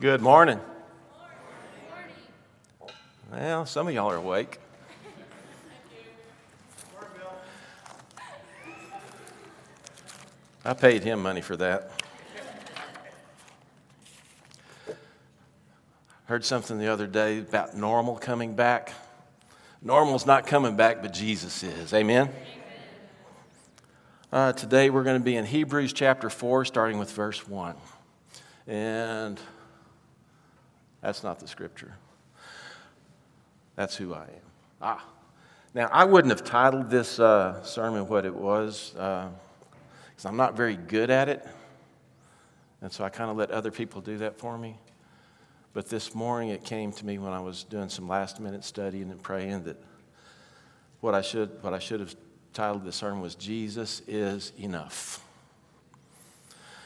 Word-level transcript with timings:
Good 0.00 0.20
morning. 0.20 0.60
Well, 3.32 3.66
some 3.66 3.88
of 3.88 3.94
y'all 3.94 4.08
are 4.12 4.16
awake. 4.16 4.60
I 10.64 10.74
paid 10.74 11.02
him 11.02 11.20
money 11.20 11.40
for 11.40 11.56
that. 11.56 11.90
Heard 16.26 16.44
something 16.44 16.78
the 16.78 16.86
other 16.86 17.08
day 17.08 17.40
about 17.40 17.76
normal 17.76 18.14
coming 18.14 18.54
back. 18.54 18.92
Normal's 19.82 20.26
not 20.26 20.46
coming 20.46 20.76
back, 20.76 21.02
but 21.02 21.12
Jesus 21.12 21.64
is. 21.64 21.92
Amen? 21.92 22.30
Uh, 24.32 24.52
today 24.52 24.90
we're 24.90 25.02
going 25.02 25.18
to 25.18 25.24
be 25.24 25.34
in 25.34 25.44
Hebrews 25.44 25.92
chapter 25.92 26.30
4, 26.30 26.66
starting 26.66 27.00
with 27.00 27.10
verse 27.10 27.48
1. 27.48 27.74
And 28.68 29.40
that's 31.00 31.22
not 31.22 31.38
the 31.38 31.48
scripture. 31.48 31.94
That's 33.76 33.96
who 33.96 34.14
I 34.14 34.24
am. 34.24 34.50
Ah. 34.82 35.04
Now, 35.74 35.88
I 35.92 36.04
wouldn't 36.04 36.30
have 36.30 36.44
titled 36.44 36.90
this 36.90 37.20
uh, 37.20 37.62
sermon 37.62 38.08
what 38.08 38.24
it 38.24 38.34
was 38.34 38.90
because 38.92 40.24
uh, 40.24 40.28
I'm 40.28 40.36
not 40.36 40.56
very 40.56 40.76
good 40.76 41.10
at 41.10 41.28
it. 41.28 41.46
And 42.80 42.90
so 42.90 43.04
I 43.04 43.08
kind 43.08 43.30
of 43.30 43.36
let 43.36 43.50
other 43.50 43.70
people 43.70 44.00
do 44.00 44.18
that 44.18 44.38
for 44.38 44.56
me. 44.56 44.78
But 45.74 45.88
this 45.88 46.14
morning 46.14 46.48
it 46.50 46.64
came 46.64 46.90
to 46.92 47.06
me 47.06 47.18
when 47.18 47.32
I 47.32 47.40
was 47.40 47.64
doing 47.64 47.88
some 47.88 48.08
last 48.08 48.40
minute 48.40 48.64
studying 48.64 49.10
and 49.10 49.22
praying 49.22 49.64
that 49.64 49.76
what 51.00 51.14
I 51.14 51.20
should, 51.20 51.62
what 51.62 51.74
I 51.74 51.78
should 51.78 52.00
have 52.00 52.16
titled 52.52 52.84
this 52.84 52.96
sermon 52.96 53.20
was 53.20 53.34
Jesus 53.34 54.02
is 54.08 54.52
Enough. 54.58 55.24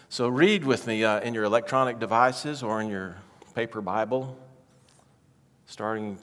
So 0.08 0.28
read 0.28 0.64
with 0.64 0.86
me 0.86 1.04
uh, 1.04 1.20
in 1.20 1.32
your 1.32 1.44
electronic 1.44 1.98
devices 1.98 2.62
or 2.62 2.82
in 2.82 2.90
your 2.90 3.16
paper 3.54 3.80
Bible, 3.80 4.38
starting 5.66 6.18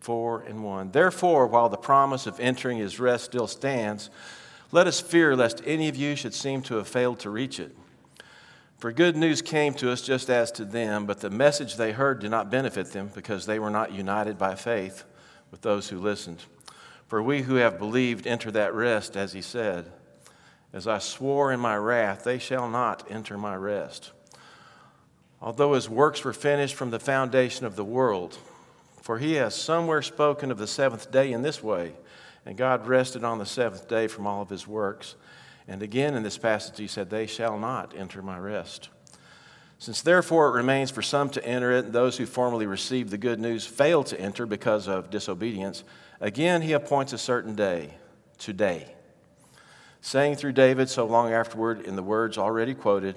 4 0.00 0.42
and 0.42 0.64
1. 0.64 0.92
Therefore, 0.92 1.46
while 1.46 1.68
the 1.68 1.76
promise 1.76 2.26
of 2.26 2.40
entering 2.40 2.78
his 2.78 2.98
rest 2.98 3.24
still 3.24 3.46
stands, 3.46 4.10
let 4.72 4.86
us 4.86 5.00
fear 5.00 5.36
lest 5.36 5.62
any 5.66 5.88
of 5.88 5.96
you 5.96 6.16
should 6.16 6.34
seem 6.34 6.62
to 6.62 6.76
have 6.76 6.88
failed 6.88 7.18
to 7.20 7.30
reach 7.30 7.58
it. 7.58 7.76
For 8.78 8.92
good 8.92 9.14
news 9.14 9.42
came 9.42 9.74
to 9.74 9.92
us 9.92 10.00
just 10.00 10.30
as 10.30 10.50
to 10.52 10.64
them, 10.64 11.04
but 11.04 11.20
the 11.20 11.28
message 11.28 11.76
they 11.76 11.92
heard 11.92 12.20
did 12.20 12.30
not 12.30 12.50
benefit 12.50 12.92
them 12.92 13.10
because 13.14 13.44
they 13.44 13.58
were 13.58 13.68
not 13.68 13.92
united 13.92 14.38
by 14.38 14.54
faith 14.54 15.04
with 15.50 15.60
those 15.60 15.88
who 15.90 15.98
listened. 15.98 16.44
For 17.06 17.22
we 17.22 17.42
who 17.42 17.56
have 17.56 17.78
believed 17.78 18.26
enter 18.26 18.50
that 18.52 18.72
rest, 18.72 19.16
as 19.16 19.32
he 19.32 19.42
said, 19.42 19.92
As 20.72 20.86
I 20.86 20.98
swore 20.98 21.52
in 21.52 21.60
my 21.60 21.76
wrath, 21.76 22.24
they 22.24 22.38
shall 22.38 22.70
not 22.70 23.10
enter 23.10 23.36
my 23.36 23.54
rest. 23.54 24.12
Although 25.42 25.72
his 25.72 25.88
works 25.88 26.22
were 26.22 26.32
finished 26.32 26.74
from 26.74 26.90
the 26.90 26.98
foundation 26.98 27.64
of 27.64 27.76
the 27.76 27.84
world, 27.84 28.36
for 29.00 29.18
he 29.18 29.34
has 29.34 29.54
somewhere 29.54 30.02
spoken 30.02 30.50
of 30.50 30.58
the 30.58 30.66
seventh 30.66 31.10
day 31.10 31.32
in 31.32 31.42
this 31.42 31.62
way, 31.62 31.94
and 32.44 32.56
God 32.56 32.86
rested 32.86 33.24
on 33.24 33.38
the 33.38 33.46
seventh 33.46 33.88
day 33.88 34.06
from 34.06 34.26
all 34.26 34.42
of 34.42 34.50
his 34.50 34.66
works. 34.66 35.14
And 35.66 35.82
again 35.82 36.14
in 36.14 36.22
this 36.22 36.38
passage, 36.38 36.78
he 36.78 36.86
said, 36.86 37.08
They 37.08 37.26
shall 37.26 37.58
not 37.58 37.94
enter 37.96 38.22
my 38.22 38.38
rest. 38.38 38.90
Since 39.78 40.02
therefore 40.02 40.48
it 40.48 40.58
remains 40.58 40.90
for 40.90 41.00
some 41.00 41.30
to 41.30 41.44
enter 41.44 41.72
it, 41.72 41.86
and 41.86 41.94
those 41.94 42.18
who 42.18 42.26
formerly 42.26 42.66
received 42.66 43.10
the 43.10 43.16
good 43.16 43.40
news 43.40 43.64
failed 43.64 44.06
to 44.06 44.20
enter 44.20 44.44
because 44.44 44.86
of 44.88 45.08
disobedience, 45.08 45.84
again 46.20 46.60
he 46.60 46.74
appoints 46.74 47.14
a 47.14 47.18
certain 47.18 47.54
day, 47.54 47.94
today, 48.36 48.94
saying 50.02 50.36
through 50.36 50.52
David 50.52 50.90
so 50.90 51.06
long 51.06 51.32
afterward 51.32 51.80
in 51.80 51.96
the 51.96 52.02
words 52.02 52.36
already 52.36 52.74
quoted, 52.74 53.16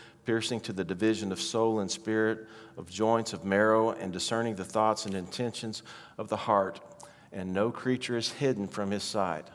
piercing 0.25 0.59
to 0.61 0.73
the 0.73 0.83
division 0.83 1.31
of 1.31 1.41
soul 1.41 1.79
and 1.79 1.89
spirit, 1.89 2.47
of 2.77 2.89
joints, 2.89 3.33
of 3.33 3.43
marrow, 3.43 3.91
and 3.91 4.13
discerning 4.13 4.55
the 4.55 4.63
thoughts 4.63 5.05
and 5.05 5.15
intentions 5.15 5.83
of 6.17 6.29
the 6.29 6.37
heart 6.37 6.79
and 7.31 7.53
no 7.53 7.71
creature 7.71 8.17
is 8.17 8.31
hidden 8.31 8.67
from 8.67 8.91
his 8.91 9.03
sight, 9.03 9.47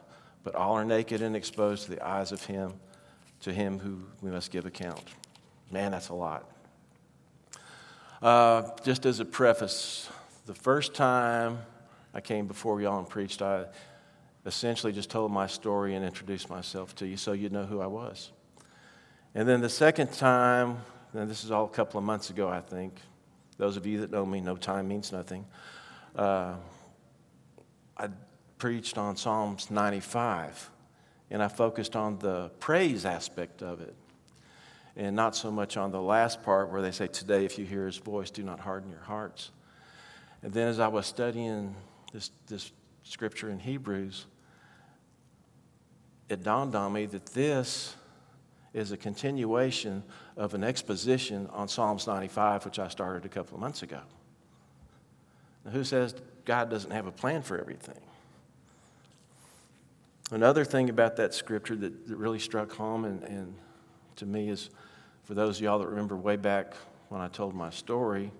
but 0.44 0.54
all 0.54 0.74
are 0.74 0.84
naked 0.84 1.20
and 1.20 1.36
exposed 1.36 1.84
to 1.84 1.90
the 1.90 2.06
eyes 2.06 2.32
of 2.32 2.44
him, 2.44 2.72
to 3.40 3.52
him 3.52 3.78
who 3.78 4.02
we 4.22 4.30
must 4.30 4.50
give 4.50 4.66
account. 4.66 5.02
Man, 5.70 5.92
that's 5.92 6.08
a 6.08 6.14
lot. 6.14 6.50
Uh, 8.22 8.70
just 8.82 9.04
as 9.04 9.20
a 9.20 9.24
preface, 9.24 10.08
the 10.46 10.54
first 10.54 10.94
time 10.94 11.58
I 12.14 12.20
came 12.20 12.46
before 12.46 12.80
y'all 12.80 12.98
and 12.98 13.08
preached, 13.08 13.42
I 13.42 13.66
essentially 14.46 14.92
just 14.92 15.10
told 15.10 15.30
my 15.30 15.46
story 15.46 15.94
and 15.96 16.04
introduced 16.04 16.48
myself 16.48 16.94
to 16.96 17.06
you 17.06 17.16
so 17.16 17.32
you'd 17.32 17.52
know 17.52 17.66
who 17.66 17.80
I 17.80 17.86
was. 17.86 18.30
And 19.36 19.46
then 19.46 19.60
the 19.60 19.68
second 19.68 20.14
time, 20.14 20.78
and 21.12 21.28
this 21.28 21.44
is 21.44 21.50
all 21.50 21.66
a 21.66 21.68
couple 21.68 21.98
of 21.98 22.04
months 22.04 22.30
ago, 22.30 22.48
I 22.48 22.62
think. 22.62 22.98
Those 23.58 23.76
of 23.76 23.84
you 23.84 24.00
that 24.00 24.10
know 24.10 24.24
me 24.24 24.40
know 24.40 24.56
time 24.56 24.88
means 24.88 25.12
nothing. 25.12 25.44
Uh, 26.16 26.54
I 27.98 28.08
preached 28.56 28.96
on 28.96 29.14
Psalms 29.14 29.70
95, 29.70 30.70
and 31.30 31.42
I 31.42 31.48
focused 31.48 31.94
on 31.96 32.18
the 32.18 32.50
praise 32.60 33.04
aspect 33.04 33.62
of 33.62 33.82
it, 33.82 33.94
and 34.96 35.14
not 35.14 35.36
so 35.36 35.50
much 35.50 35.76
on 35.76 35.90
the 35.92 36.00
last 36.00 36.42
part 36.42 36.72
where 36.72 36.80
they 36.80 36.90
say, 36.90 37.06
Today, 37.06 37.44
if 37.44 37.58
you 37.58 37.66
hear 37.66 37.84
his 37.84 37.98
voice, 37.98 38.30
do 38.30 38.42
not 38.42 38.58
harden 38.58 38.88
your 38.88 39.02
hearts. 39.02 39.50
And 40.42 40.50
then 40.50 40.66
as 40.66 40.80
I 40.80 40.88
was 40.88 41.04
studying 41.04 41.76
this, 42.10 42.30
this 42.46 42.72
scripture 43.02 43.50
in 43.50 43.58
Hebrews, 43.58 44.24
it 46.30 46.42
dawned 46.42 46.74
on 46.74 46.94
me 46.94 47.04
that 47.04 47.26
this 47.26 47.96
is 48.76 48.92
a 48.92 48.96
continuation 48.96 50.02
of 50.36 50.52
an 50.52 50.62
exposition 50.62 51.48
on 51.54 51.66
Psalms 51.66 52.06
95, 52.06 52.66
which 52.66 52.78
I 52.78 52.88
started 52.88 53.24
a 53.24 53.28
couple 53.28 53.54
of 53.54 53.60
months 53.60 53.82
ago. 53.82 54.00
Now, 55.64 55.70
who 55.70 55.82
says 55.82 56.14
God 56.44 56.68
doesn't 56.68 56.90
have 56.90 57.06
a 57.06 57.10
plan 57.10 57.40
for 57.40 57.58
everything. 57.58 57.98
Another 60.30 60.62
thing 60.62 60.90
about 60.90 61.16
that 61.16 61.32
scripture 61.32 61.74
that, 61.74 62.06
that 62.06 62.16
really 62.16 62.38
struck 62.38 62.70
home 62.70 63.06
and, 63.06 63.22
and 63.22 63.54
to 64.16 64.26
me 64.26 64.50
is 64.50 64.68
for 65.24 65.32
those 65.32 65.56
of 65.56 65.62
y'all 65.62 65.78
that 65.78 65.88
remember 65.88 66.14
way 66.14 66.36
back 66.36 66.74
when 67.08 67.22
I 67.22 67.28
told 67.28 67.54
my 67.54 67.70
story, 67.70 68.30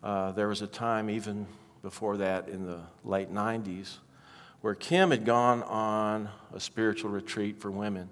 uh, 0.00 0.30
there 0.30 0.46
was 0.46 0.62
a 0.62 0.68
time 0.68 1.10
even 1.10 1.44
before 1.82 2.18
that 2.18 2.48
in 2.48 2.66
the 2.66 2.82
late 3.02 3.34
90s 3.34 3.96
where 4.60 4.76
Kim 4.76 5.10
had 5.10 5.24
gone 5.24 5.64
on 5.64 6.28
a 6.54 6.60
spiritual 6.60 7.10
retreat 7.10 7.60
for 7.60 7.70
women. 7.72 8.08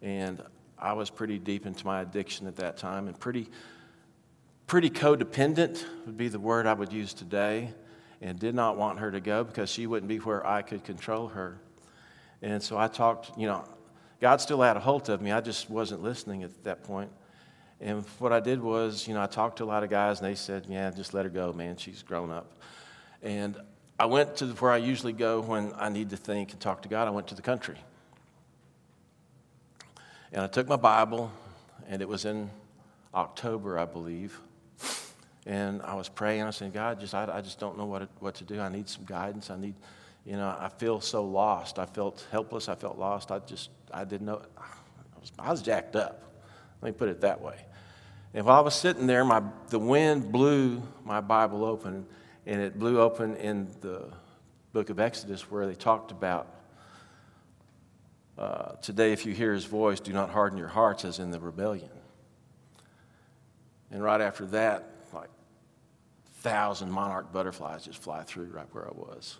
And 0.00 0.40
I 0.78 0.92
was 0.92 1.10
pretty 1.10 1.38
deep 1.38 1.66
into 1.66 1.84
my 1.86 2.02
addiction 2.02 2.46
at 2.46 2.56
that 2.56 2.76
time 2.76 3.08
and 3.08 3.18
pretty, 3.18 3.48
pretty 4.66 4.90
codependent 4.90 5.84
would 6.04 6.16
be 6.16 6.28
the 6.28 6.38
word 6.38 6.66
I 6.66 6.74
would 6.74 6.92
use 6.92 7.14
today 7.14 7.72
and 8.20 8.38
did 8.38 8.54
not 8.54 8.76
want 8.76 8.98
her 8.98 9.10
to 9.10 9.20
go 9.20 9.44
because 9.44 9.70
she 9.70 9.86
wouldn't 9.86 10.08
be 10.08 10.18
where 10.18 10.46
I 10.46 10.62
could 10.62 10.84
control 10.84 11.28
her. 11.28 11.58
And 12.42 12.62
so 12.62 12.76
I 12.76 12.88
talked, 12.88 13.38
you 13.38 13.46
know, 13.46 13.64
God 14.20 14.40
still 14.40 14.60
had 14.62 14.76
a 14.76 14.80
hold 14.80 15.08
of 15.08 15.20
me. 15.20 15.32
I 15.32 15.40
just 15.40 15.68
wasn't 15.68 16.02
listening 16.02 16.42
at 16.42 16.64
that 16.64 16.84
point. 16.84 17.10
And 17.80 18.04
what 18.18 18.32
I 18.32 18.40
did 18.40 18.62
was, 18.62 19.06
you 19.06 19.14
know, 19.14 19.22
I 19.22 19.26
talked 19.26 19.58
to 19.58 19.64
a 19.64 19.66
lot 19.66 19.84
of 19.84 19.90
guys 19.90 20.20
and 20.20 20.28
they 20.28 20.34
said, 20.34 20.66
yeah, 20.68 20.90
just 20.90 21.12
let 21.12 21.24
her 21.24 21.30
go, 21.30 21.52
man. 21.52 21.76
She's 21.76 22.02
grown 22.02 22.30
up. 22.30 22.60
And 23.22 23.56
I 23.98 24.06
went 24.06 24.36
to 24.36 24.46
where 24.46 24.72
I 24.72 24.78
usually 24.78 25.12
go 25.12 25.40
when 25.40 25.72
I 25.76 25.88
need 25.88 26.10
to 26.10 26.16
think 26.16 26.52
and 26.52 26.60
talk 26.60 26.82
to 26.82 26.88
God. 26.88 27.08
I 27.08 27.10
went 27.10 27.26
to 27.28 27.34
the 27.34 27.42
country. 27.42 27.76
And 30.32 30.42
I 30.42 30.46
took 30.46 30.68
my 30.68 30.76
Bible, 30.76 31.30
and 31.88 32.02
it 32.02 32.08
was 32.08 32.24
in 32.24 32.50
October, 33.14 33.78
I 33.78 33.84
believe. 33.84 34.38
And 35.46 35.80
I 35.82 35.94
was 35.94 36.08
praying. 36.08 36.42
I 36.42 36.50
said, 36.50 36.72
God, 36.72 36.98
just 36.98 37.14
I, 37.14 37.28
I 37.32 37.40
just 37.40 37.60
don't 37.60 37.78
know 37.78 37.86
what, 37.86 38.08
what 38.18 38.34
to 38.36 38.44
do. 38.44 38.60
I 38.60 38.68
need 38.68 38.88
some 38.88 39.04
guidance. 39.04 39.48
I 39.48 39.56
need, 39.56 39.74
you 40.24 40.32
know, 40.32 40.56
I 40.58 40.68
feel 40.68 41.00
so 41.00 41.24
lost. 41.24 41.78
I 41.78 41.86
felt 41.86 42.26
helpless. 42.32 42.68
I 42.68 42.74
felt 42.74 42.98
lost. 42.98 43.30
I 43.30 43.38
just, 43.38 43.70
I 43.92 44.04
didn't 44.04 44.26
know. 44.26 44.42
I 44.58 45.20
was, 45.20 45.32
I 45.38 45.50
was 45.50 45.62
jacked 45.62 45.94
up. 45.94 46.22
Let 46.82 46.92
me 46.92 46.98
put 46.98 47.08
it 47.08 47.20
that 47.20 47.40
way. 47.40 47.64
And 48.34 48.44
while 48.44 48.58
I 48.58 48.60
was 48.60 48.74
sitting 48.74 49.06
there, 49.06 49.24
my, 49.24 49.42
the 49.68 49.78
wind 49.78 50.32
blew 50.32 50.82
my 51.04 51.20
Bible 51.20 51.64
open, 51.64 52.04
and 52.44 52.60
it 52.60 52.78
blew 52.78 53.00
open 53.00 53.36
in 53.36 53.68
the 53.80 54.12
book 54.72 54.90
of 54.90 54.98
Exodus 54.98 55.50
where 55.50 55.66
they 55.66 55.74
talked 55.74 56.10
about 56.10 56.55
uh, 58.38 58.72
today, 58.82 59.12
if 59.12 59.24
you 59.24 59.32
hear 59.32 59.52
his 59.52 59.64
voice, 59.64 59.98
do 60.00 60.12
not 60.12 60.30
harden 60.30 60.58
your 60.58 60.68
hearts 60.68 61.04
as 61.04 61.18
in 61.18 61.30
the 61.30 61.40
rebellion. 61.40 61.90
And 63.90 64.02
right 64.02 64.20
after 64.20 64.44
that, 64.46 64.90
like 65.12 65.30
thousand 66.40 66.90
monarch 66.90 67.32
butterflies 67.32 67.84
just 67.84 68.02
fly 68.02 68.22
through 68.22 68.46
right 68.46 68.66
where 68.72 68.86
I 68.86 68.92
was. 68.94 69.38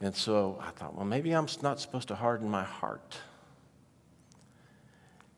And 0.00 0.14
so 0.14 0.58
I 0.60 0.70
thought, 0.70 0.94
well, 0.94 1.04
maybe 1.04 1.32
I'm 1.32 1.46
not 1.62 1.80
supposed 1.80 2.08
to 2.08 2.14
harden 2.14 2.50
my 2.50 2.64
heart. 2.64 3.16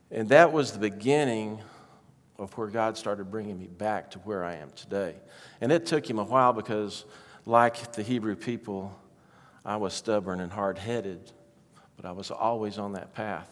And 0.09 0.29
that 0.29 0.51
was 0.53 0.71
the 0.71 0.79
beginning 0.79 1.59
of 2.39 2.57
where 2.57 2.67
God 2.67 2.97
started 2.97 3.29
bringing 3.31 3.59
me 3.59 3.67
back 3.67 4.11
to 4.11 4.19
where 4.19 4.43
I 4.43 4.55
am 4.55 4.71
today. 4.71 5.15
And 5.59 5.71
it 5.71 5.85
took 5.85 6.09
him 6.09 6.19
a 6.19 6.23
while 6.23 6.53
because, 6.53 7.05
like 7.45 7.93
the 7.93 8.03
Hebrew 8.03 8.35
people, 8.35 8.97
I 9.65 9.77
was 9.77 9.93
stubborn 9.93 10.39
and 10.39 10.51
hard 10.51 10.77
headed, 10.77 11.31
but 11.97 12.05
I 12.05 12.11
was 12.11 12.31
always 12.31 12.77
on 12.77 12.93
that 12.93 13.13
path. 13.13 13.49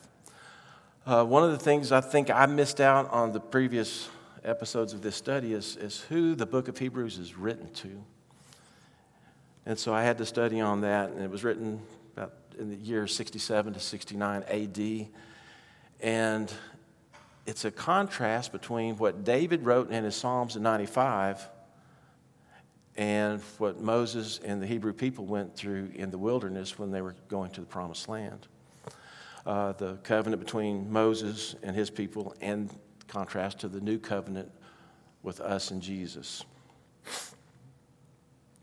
Uh, 1.05 1.25
one 1.25 1.43
of 1.43 1.51
the 1.51 1.59
things 1.59 1.91
I 1.91 2.01
think 2.01 2.29
I 2.29 2.45
missed 2.45 2.79
out 2.79 3.11
on 3.11 3.31
the 3.31 3.39
previous 3.39 4.07
episodes 4.43 4.93
of 4.93 5.01
this 5.01 5.15
study 5.15 5.53
is, 5.53 5.75
is 5.75 6.01
who 6.01 6.35
the 6.35 6.45
book 6.45 6.67
of 6.67 6.77
Hebrews 6.77 7.17
is 7.17 7.35
written 7.35 7.71
to. 7.73 8.03
And 9.65 9.77
so 9.77 9.93
I 9.93 10.03
had 10.03 10.19
to 10.19 10.25
study 10.25 10.61
on 10.61 10.81
that, 10.81 11.09
and 11.09 11.21
it 11.21 11.29
was 11.29 11.43
written 11.43 11.81
about 12.15 12.33
in 12.57 12.69
the 12.69 12.75
year 12.75 13.07
67 13.07 13.73
to 13.73 13.79
69 13.79 14.43
AD. 14.43 15.07
And 16.01 16.53
it's 17.45 17.65
a 17.65 17.71
contrast 17.71 18.51
between 18.51 18.97
what 18.97 19.23
David 19.23 19.65
wrote 19.65 19.91
in 19.91 20.03
his 20.03 20.15
Psalms 20.15 20.55
in 20.55 20.63
95 20.63 21.49
and 22.97 23.41
what 23.57 23.81
Moses 23.81 24.39
and 24.43 24.61
the 24.61 24.67
Hebrew 24.67 24.93
people 24.93 25.25
went 25.25 25.55
through 25.55 25.91
in 25.95 26.11
the 26.11 26.17
wilderness 26.17 26.79
when 26.79 26.91
they 26.91 27.01
were 27.01 27.15
going 27.27 27.51
to 27.51 27.61
the 27.61 27.67
promised 27.67 28.07
land. 28.07 28.47
Uh, 29.45 29.73
the 29.73 29.95
covenant 29.97 30.43
between 30.43 30.91
Moses 30.91 31.55
and 31.61 31.75
his 31.75 31.89
people, 31.89 32.35
and 32.41 32.69
contrast 33.07 33.59
to 33.59 33.67
the 33.67 33.79
new 33.79 33.99
covenant 33.99 34.49
with 35.21 35.39
us 35.39 35.71
and 35.71 35.81
Jesus. 35.81 36.43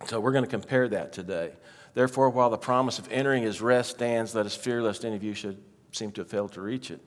So 0.06 0.18
we're 0.18 0.32
going 0.32 0.44
to 0.44 0.50
compare 0.50 0.88
that 0.88 1.12
today. 1.12 1.52
Therefore, 1.94 2.30
while 2.30 2.50
the 2.50 2.58
promise 2.58 2.98
of 2.98 3.10
entering 3.12 3.42
his 3.42 3.60
rest 3.60 3.90
stands, 3.90 4.34
let 4.34 4.46
us 4.46 4.56
fear 4.56 4.82
lest 4.82 5.04
any 5.04 5.14
of 5.14 5.22
you 5.22 5.34
should 5.34 5.62
seem 5.92 6.10
to 6.12 6.22
have 6.22 6.28
failed 6.28 6.52
to 6.52 6.60
reach 6.60 6.90
it. 6.90 7.00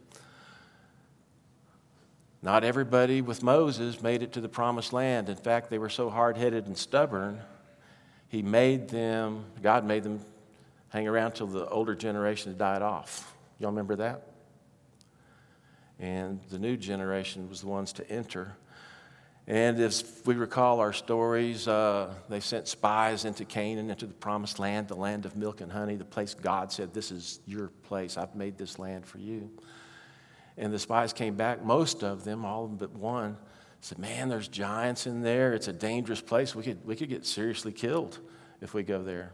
Not 2.45 2.63
everybody 2.63 3.23
with 3.23 3.41
Moses 3.41 4.03
made 4.03 4.21
it 4.21 4.33
to 4.33 4.39
the 4.39 4.47
promised 4.47 4.93
land. 4.93 5.29
In 5.29 5.35
fact, 5.35 5.71
they 5.71 5.79
were 5.79 5.89
so 5.89 6.11
hard 6.11 6.37
headed 6.37 6.67
and 6.67 6.77
stubborn, 6.77 7.41
he 8.27 8.43
made 8.43 8.87
them, 8.87 9.45
God 9.63 9.83
made 9.83 10.03
them 10.03 10.19
hang 10.89 11.07
around 11.07 11.31
till 11.31 11.47
the 11.47 11.67
older 11.67 11.95
generation 11.95 12.55
died 12.55 12.83
off. 12.83 13.35
Y'all 13.57 13.71
remember 13.71 13.95
that? 13.95 14.27
And 15.99 16.39
the 16.51 16.59
new 16.59 16.77
generation 16.77 17.49
was 17.49 17.61
the 17.61 17.67
ones 17.67 17.93
to 17.93 18.07
enter. 18.11 18.55
And 19.47 19.79
if 19.79 20.23
we 20.27 20.35
recall 20.35 20.81
our 20.81 20.93
stories, 20.93 21.67
uh, 21.67 22.13
they 22.29 22.41
sent 22.41 22.67
spies 22.67 23.25
into 23.25 23.43
Canaan, 23.43 23.89
into 23.89 24.05
the 24.05 24.13
promised 24.13 24.59
land, 24.59 24.87
the 24.87 24.95
land 24.95 25.25
of 25.25 25.35
milk 25.35 25.61
and 25.61 25.71
honey, 25.71 25.95
the 25.95 26.05
place 26.05 26.35
God 26.35 26.71
said, 26.71 26.93
This 26.93 27.09
is 27.09 27.39
your 27.47 27.69
place. 27.83 28.17
I've 28.17 28.35
made 28.35 28.55
this 28.55 28.77
land 28.77 29.07
for 29.07 29.17
you. 29.17 29.49
And 30.57 30.71
the 30.71 30.79
spies 30.79 31.11
came 31.13 31.35
back, 31.35 31.63
most 31.63 32.03
of 32.03 32.23
them, 32.23 32.45
all 32.45 32.67
but 32.67 32.91
one, 32.91 33.37
said, 33.81 33.99
Man, 33.99 34.29
there's 34.29 34.47
giants 34.47 35.05
in 35.05 35.21
there. 35.21 35.53
It's 35.53 35.67
a 35.67 35.73
dangerous 35.73 36.21
place. 36.21 36.55
We 36.55 36.63
could, 36.63 36.85
we 36.85 36.95
could 36.95 37.09
get 37.09 37.25
seriously 37.25 37.71
killed 37.71 38.19
if 38.61 38.73
we 38.73 38.83
go 38.83 39.03
there. 39.03 39.33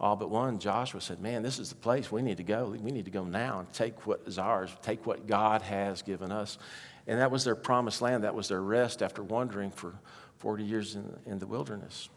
All 0.00 0.16
but 0.16 0.30
one, 0.30 0.58
Joshua 0.58 1.00
said, 1.00 1.20
Man, 1.20 1.42
this 1.42 1.58
is 1.58 1.68
the 1.68 1.76
place 1.76 2.10
we 2.10 2.22
need 2.22 2.38
to 2.38 2.44
go. 2.44 2.76
We 2.80 2.90
need 2.90 3.04
to 3.04 3.10
go 3.10 3.24
now 3.24 3.60
and 3.60 3.72
take 3.72 4.06
what 4.06 4.22
is 4.26 4.38
ours, 4.38 4.70
take 4.82 5.06
what 5.06 5.26
God 5.26 5.62
has 5.62 6.02
given 6.02 6.32
us. 6.32 6.58
And 7.06 7.18
that 7.18 7.30
was 7.30 7.44
their 7.44 7.56
promised 7.56 8.00
land. 8.00 8.24
That 8.24 8.34
was 8.34 8.48
their 8.48 8.62
rest 8.62 9.02
after 9.02 9.22
wandering 9.22 9.70
for 9.70 9.94
40 10.38 10.64
years 10.64 10.94
in, 10.94 11.16
in 11.26 11.38
the 11.38 11.46
wilderness. 11.46 12.08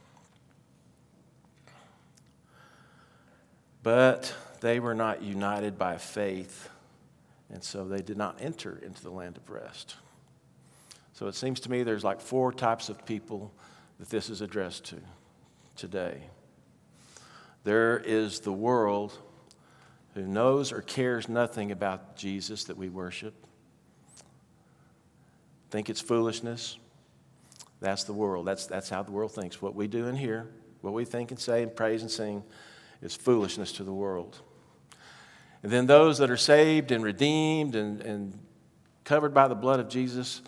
But 3.84 4.34
they 4.62 4.80
were 4.80 4.96
not 4.96 5.22
united 5.22 5.78
by 5.78 5.98
faith 5.98 6.70
and 7.56 7.64
so 7.64 7.86
they 7.86 8.02
did 8.02 8.18
not 8.18 8.38
enter 8.42 8.78
into 8.86 9.02
the 9.02 9.10
land 9.10 9.38
of 9.38 9.50
rest. 9.50 9.96
So 11.14 11.28
it 11.28 11.36
seems 11.36 11.62
to 11.62 11.72
me 11.72 11.84
there's 11.84 12.04
like 12.04 12.20
four 12.20 12.52
types 12.52 12.90
of 12.90 13.06
people 13.06 13.54
that 13.98 14.10
this 14.10 14.30
is 14.30 14.42
addressed 14.42 14.84
to 14.88 14.98
today. 15.78 16.24
There 17.64 17.98
is 17.98 18.42
the 18.42 18.52
world 18.52 19.18
who 20.16 20.24
knows 20.24 20.74
or 20.74 20.82
cares 20.82 21.30
nothing 21.30 21.72
about 21.72 22.18
Jesus 22.18 22.66
that 22.66 22.76
we 22.76 22.90
worship. 22.90 23.34
Think 25.70 25.90
it's 25.90 26.02
foolishness. 26.02 26.78
That's 27.80 28.04
the 28.04 28.12
world. 28.12 28.46
That's, 28.46 28.66
that's 28.66 28.90
how 28.90 29.02
the 29.02 29.14
world 29.14 29.32
thinks. 29.32 29.62
What 29.62 29.76
we 29.76 29.88
do 29.88 30.08
in 30.08 30.18
here, 30.18 30.50
what 30.82 30.94
we 30.94 31.06
think 31.06 31.32
and 31.32 31.40
say 31.40 31.64
and 31.64 31.74
praise 31.74 32.02
and 32.02 32.12
sing, 32.12 32.44
is 33.02 33.16
foolishness 33.16 33.72
to 33.74 33.86
the 33.86 33.94
world. 33.94 34.42
And 35.64 35.72
then 35.72 35.88
those 35.88 36.20
that 36.20 36.30
are 36.30 36.38
saved 36.38 36.92
and 36.92 37.04
redeemed 37.04 37.76
and, 37.76 38.02
and 38.02 38.40
covered 39.04 39.34
by 39.34 39.48
the 39.48 39.56
blood 39.56 39.80
of 39.80 39.90
Jesus, 39.90 40.42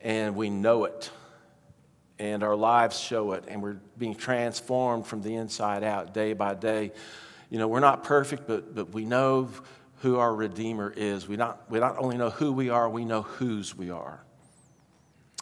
and 0.00 0.34
we 0.34 0.50
know 0.50 0.84
it. 0.84 1.10
And 2.18 2.42
our 2.42 2.56
lives 2.56 2.98
show 2.98 3.32
it, 3.32 3.44
and 3.48 3.62
we're 3.62 3.78
being 3.98 4.14
transformed 4.14 5.06
from 5.06 5.22
the 5.22 5.34
inside 5.34 5.84
out 5.84 6.14
day 6.14 6.32
by 6.32 6.54
day. 6.54 6.92
You 7.50 7.58
know, 7.58 7.68
we're 7.68 7.80
not 7.80 8.04
perfect, 8.04 8.46
but, 8.46 8.74
but 8.74 8.92
we 8.92 9.04
know 9.04 9.50
who 10.00 10.18
our 10.18 10.34
Redeemer 10.34 10.92
is. 10.96 11.28
We 11.28 11.36
not, 11.36 11.70
we 11.70 11.78
not 11.78 11.98
only 11.98 12.16
know 12.16 12.30
who 12.30 12.52
we 12.52 12.70
are, 12.70 12.88
we 12.88 13.04
know 13.04 13.22
whose 13.22 13.76
we 13.76 13.90
are. 13.90 14.22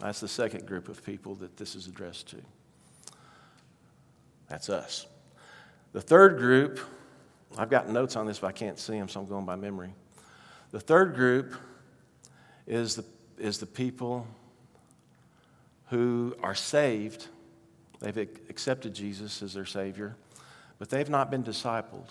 That's 0.01 0.21
the 0.21 0.29
second 0.29 0.67
group 0.67 0.89
of 0.89 1.05
people 1.05 1.37
that 1.37 1.57
this 1.57 1.75
is 1.75 1.87
addressed 1.87 2.29
to. 2.31 2.37
That's 4.49 4.69
us. 4.69 5.07
The 5.93 6.01
third 6.01 6.39
group 6.39 6.81
I've 7.57 7.71
got 7.71 7.89
notes 7.89 8.17
on 8.17 8.27
this, 8.27 8.41
but 8.41 8.49
I 8.49 8.53
can't 8.53 8.79
see 8.79 8.99
them, 8.99 9.09
so 9.09 9.21
I'm 9.21 9.27
going 9.27 9.45
by 9.45 9.57
memory. 9.57 9.95
The 10.73 10.81
third 10.81 11.15
group 11.15 11.55
is 12.67 12.97
the, 12.97 13.05
is 13.39 13.59
the 13.59 13.67
people 13.67 14.27
who 15.91 16.35
are 16.43 16.55
saved. 16.55 17.29
They've 18.01 18.17
accepted 18.49 18.95
Jesus 18.95 19.43
as 19.43 19.55
their 19.55 19.67
Savior, 19.67 20.17
but 20.79 20.91
they've 20.91 21.09
not 21.09 21.31
been 21.31 21.45
discipled. 21.45 22.09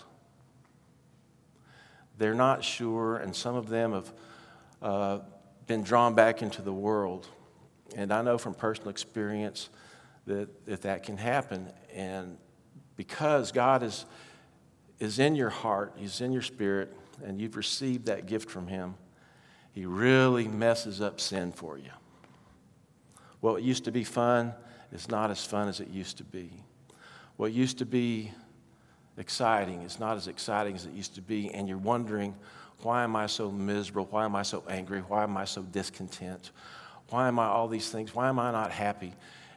They're 2.16 2.34
not 2.34 2.64
sure, 2.64 3.16
and 3.16 3.34
some 3.34 3.54
of 3.54 3.68
them 3.68 3.92
have 3.92 4.12
uh, 4.80 5.18
been 5.66 5.82
drawn 5.82 6.14
back 6.14 6.42
into 6.42 6.62
the 6.62 6.72
world. 6.72 7.26
And 7.96 8.12
I 8.12 8.22
know 8.22 8.38
from 8.38 8.54
personal 8.54 8.90
experience 8.90 9.68
that, 10.26 10.64
that 10.66 10.82
that 10.82 11.02
can 11.02 11.16
happen. 11.16 11.70
And 11.92 12.38
because 12.96 13.52
God 13.52 13.82
is 13.82 14.06
is 14.98 15.18
in 15.18 15.34
your 15.34 15.50
heart, 15.50 15.94
He's 15.96 16.20
in 16.20 16.32
your 16.32 16.42
spirit, 16.42 16.94
and 17.24 17.40
you've 17.40 17.56
received 17.56 18.06
that 18.06 18.26
gift 18.26 18.50
from 18.50 18.66
Him, 18.66 18.94
He 19.72 19.86
really 19.86 20.48
messes 20.48 21.00
up 21.00 21.20
sin 21.20 21.52
for 21.52 21.78
you. 21.78 21.90
What 23.40 23.62
used 23.62 23.84
to 23.84 23.92
be 23.92 24.04
fun 24.04 24.54
is 24.92 25.08
not 25.08 25.30
as 25.30 25.44
fun 25.44 25.68
as 25.68 25.80
it 25.80 25.88
used 25.88 26.16
to 26.18 26.24
be. 26.24 26.50
What 27.36 27.52
used 27.52 27.78
to 27.78 27.86
be 27.86 28.32
exciting 29.18 29.82
is 29.82 30.00
not 30.00 30.16
as 30.16 30.28
exciting 30.28 30.74
as 30.74 30.86
it 30.86 30.92
used 30.92 31.14
to 31.16 31.22
be, 31.22 31.50
and 31.50 31.68
you're 31.68 31.78
wondering, 31.78 32.34
why 32.82 33.02
am 33.02 33.16
I 33.16 33.26
so 33.26 33.50
miserable? 33.50 34.06
Why 34.10 34.24
am 34.24 34.36
I 34.36 34.42
so 34.42 34.62
angry? 34.68 35.00
Why 35.00 35.24
am 35.24 35.36
I 35.36 35.44
so 35.44 35.62
discontent? 35.62 36.50
Why 37.08 37.28
am 37.28 37.38
I 37.38 37.46
all 37.46 37.68
these 37.68 37.90
things? 37.90 38.14
Why 38.14 38.28
am 38.28 38.38
I 38.38 38.50
not 38.50 38.70
happy? 38.70 39.12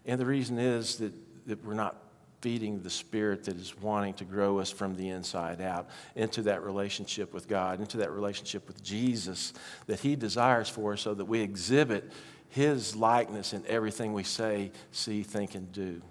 And 0.05 0.19
the 0.19 0.25
reason 0.25 0.57
is 0.59 0.97
that, 0.97 1.13
that 1.47 1.63
we're 1.65 1.73
not 1.73 1.95
feeding 2.41 2.81
the 2.81 2.89
spirit 2.89 3.43
that 3.45 3.55
is 3.55 3.79
wanting 3.79 4.13
to 4.13 4.23
grow 4.23 4.59
us 4.59 4.71
from 4.71 4.95
the 4.95 5.09
inside 5.09 5.59
out 5.61 5.89
into 6.15 6.43
that 6.43 6.63
relationship 6.63 7.33
with 7.33 7.47
God, 7.47 7.79
into 7.79 7.97
that 7.97 8.11
relationship 8.11 8.67
with 8.67 8.83
Jesus 8.83 9.53
that 9.87 9.99
He 9.99 10.15
desires 10.15 10.69
for 10.69 10.93
us 10.93 11.01
so 11.01 11.13
that 11.13 11.25
we 11.25 11.41
exhibit 11.41 12.11
His 12.49 12.95
likeness 12.95 13.53
in 13.53 13.65
everything 13.67 14.13
we 14.13 14.23
say, 14.23 14.71
see, 14.91 15.23
think, 15.23 15.55
and 15.55 15.71
do. 15.71 16.01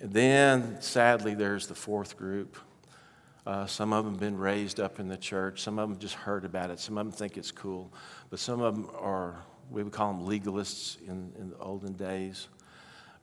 And 0.00 0.12
then, 0.12 0.80
sadly, 0.80 1.34
there's 1.34 1.66
the 1.66 1.74
fourth 1.74 2.16
group. 2.16 2.56
Uh, 3.46 3.66
some 3.66 3.92
of 3.92 4.04
them 4.04 4.14
have 4.14 4.20
been 4.20 4.38
raised 4.38 4.80
up 4.80 5.00
in 5.00 5.08
the 5.08 5.16
church. 5.16 5.60
Some 5.60 5.78
of 5.78 5.88
them 5.88 5.98
just 5.98 6.14
heard 6.14 6.44
about 6.44 6.70
it. 6.70 6.78
Some 6.78 6.96
of 6.98 7.04
them 7.04 7.12
think 7.12 7.36
it's 7.36 7.50
cool. 7.50 7.92
But 8.30 8.38
some 8.38 8.60
of 8.60 8.74
them 8.74 8.88
are, 8.98 9.42
we 9.70 9.82
would 9.82 9.92
call 9.92 10.12
them 10.12 10.26
legalists 10.26 11.00
in, 11.06 11.32
in 11.38 11.50
the 11.50 11.58
olden 11.58 11.92
days. 11.94 12.48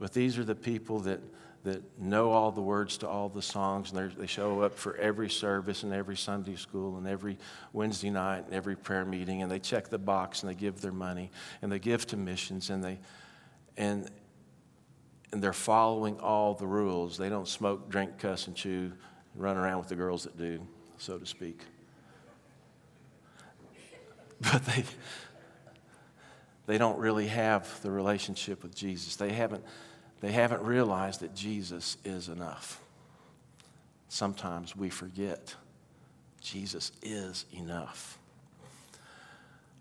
But 0.01 0.13
these 0.13 0.39
are 0.39 0.43
the 0.43 0.55
people 0.55 1.00
that, 1.01 1.20
that 1.63 1.84
know 2.00 2.31
all 2.31 2.51
the 2.51 2.62
words 2.62 2.98
to 2.98 3.08
all 3.08 3.29
the 3.29 3.43
songs, 3.43 3.91
and 3.91 4.12
they 4.17 4.25
show 4.25 4.62
up 4.62 4.75
for 4.75 4.98
every 4.98 5.29
service 5.29 5.84
and 5.84 5.93
every 5.93 6.17
Sunday 6.17 6.55
school 6.55 6.98
and 6.98 7.08
every 7.08 7.38
Wednesday 7.72 8.10
night 8.10 8.46
and 8.46 8.53
every 8.55 8.75
prayer 8.75 9.05
meeting, 9.05 9.43
and 9.43 9.51
they 9.51 9.60
check 9.60 9.89
the 9.89 10.00
box 10.00 10.41
and 10.41 10.50
they 10.50 10.55
give 10.55 10.81
their 10.81 10.91
money 10.91 11.29
and 11.62 11.72
they 11.72 11.77
give 11.77 12.08
to 12.08 12.17
missions 12.17 12.72
and 12.72 12.84
they 12.84 13.00
and 13.77 14.10
and 15.31 15.41
they're 15.41 15.53
following 15.53 16.20
all 16.20 16.55
the 16.55 16.65
rules. 16.65 17.15
They 17.15 17.29
don't 17.29 17.48
smoke, 17.48 17.88
drink, 17.89 18.17
cuss, 18.17 18.48
and 18.48 18.55
chew, 18.55 18.91
run 19.36 19.55
around 19.55 19.77
with 19.77 19.88
the 19.88 19.96
girls 19.96 20.24
that 20.24 20.36
do, 20.36 20.67
so 20.98 21.20
to 21.20 21.25
speak. 21.27 21.62
But 24.41 24.65
they 24.65 24.84
they 26.65 26.77
don't 26.77 26.98
really 26.98 27.27
have 27.27 27.81
the 27.81 27.91
relationship 27.91 28.63
with 28.63 28.74
Jesus. 28.74 29.15
They 29.15 29.34
haven't, 29.34 29.63
they 30.21 30.31
haven't 30.31 30.61
realized 30.61 31.19
that 31.21 31.35
Jesus 31.35 31.97
is 32.05 32.29
enough. 32.29 32.79
Sometimes 34.07 34.75
we 34.75 34.89
forget 34.89 35.55
Jesus 36.41 36.91
is 37.01 37.45
enough. 37.53 38.17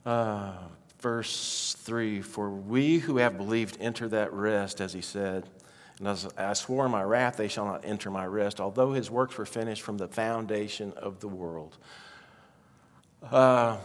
Uh, 0.04 0.52
verse 1.00 1.76
3 1.80 2.22
For 2.22 2.50
we 2.50 2.98
who 2.98 3.18
have 3.18 3.36
believed 3.36 3.76
enter 3.80 4.08
that 4.08 4.32
rest, 4.32 4.80
as 4.80 4.92
he 4.92 5.00
said. 5.00 5.48
And 5.98 6.08
as 6.08 6.26
I 6.38 6.54
swore 6.54 6.86
in 6.86 6.90
my 6.90 7.02
wrath, 7.02 7.36
they 7.36 7.48
shall 7.48 7.66
not 7.66 7.84
enter 7.84 8.10
my 8.10 8.24
rest, 8.24 8.58
although 8.58 8.92
his 8.92 9.10
works 9.10 9.36
were 9.36 9.44
finished 9.44 9.82
from 9.82 9.98
the 9.98 10.08
foundation 10.08 10.94
of 10.96 11.20
the 11.20 11.28
world. 11.28 11.76
Uh, 13.30 13.76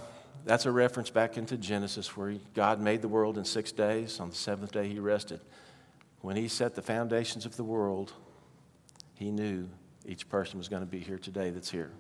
that's 0.46 0.66
a 0.66 0.72
reference 0.72 1.10
back 1.10 1.38
into 1.38 1.58
Genesis 1.58 2.16
where 2.16 2.36
God 2.54 2.80
made 2.80 3.02
the 3.02 3.10
world 3.10 3.38
in 3.38 3.44
six 3.44 3.74
days. 3.74 4.22
On 4.22 4.30
the 4.30 4.36
seventh 4.36 4.72
day, 4.72 4.88
he 4.88 5.00
rested. 5.00 5.42
When 6.26 6.36
he 6.36 6.48
set 6.48 6.74
the 6.74 6.82
foundations 6.82 7.46
of 7.46 7.56
the 7.56 7.64
world, 7.64 8.12
he 9.14 9.30
knew 9.30 9.70
each 10.08 10.28
person 10.28 10.58
was 10.58 10.68
going 10.68 10.82
to 10.82 10.88
be 10.88 10.98
here 10.98 11.20
today 11.20 11.52
that's 11.52 11.70
here. 11.70 11.92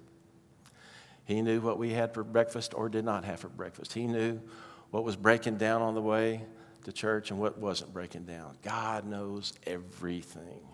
He 1.25 1.43
knew 1.43 1.61
what 1.61 1.77
we 1.77 1.91
had 1.91 2.11
for 2.11 2.23
breakfast 2.23 2.73
or 2.73 2.89
did 2.89 3.05
not 3.05 3.23
have 3.23 3.39
for 3.39 3.49
breakfast. 3.49 3.93
He 3.93 4.07
knew 4.07 4.41
what 4.89 5.03
was 5.03 5.15
breaking 5.15 5.57
down 5.57 5.83
on 5.83 5.93
the 5.93 6.01
way 6.01 6.41
to 6.85 6.91
church 6.91 7.29
and 7.29 7.39
what 7.39 7.59
wasn't 7.59 7.93
breaking 7.93 8.23
down. 8.23 8.57
God 8.63 9.05
knows 9.05 9.53
everything. 9.67 10.69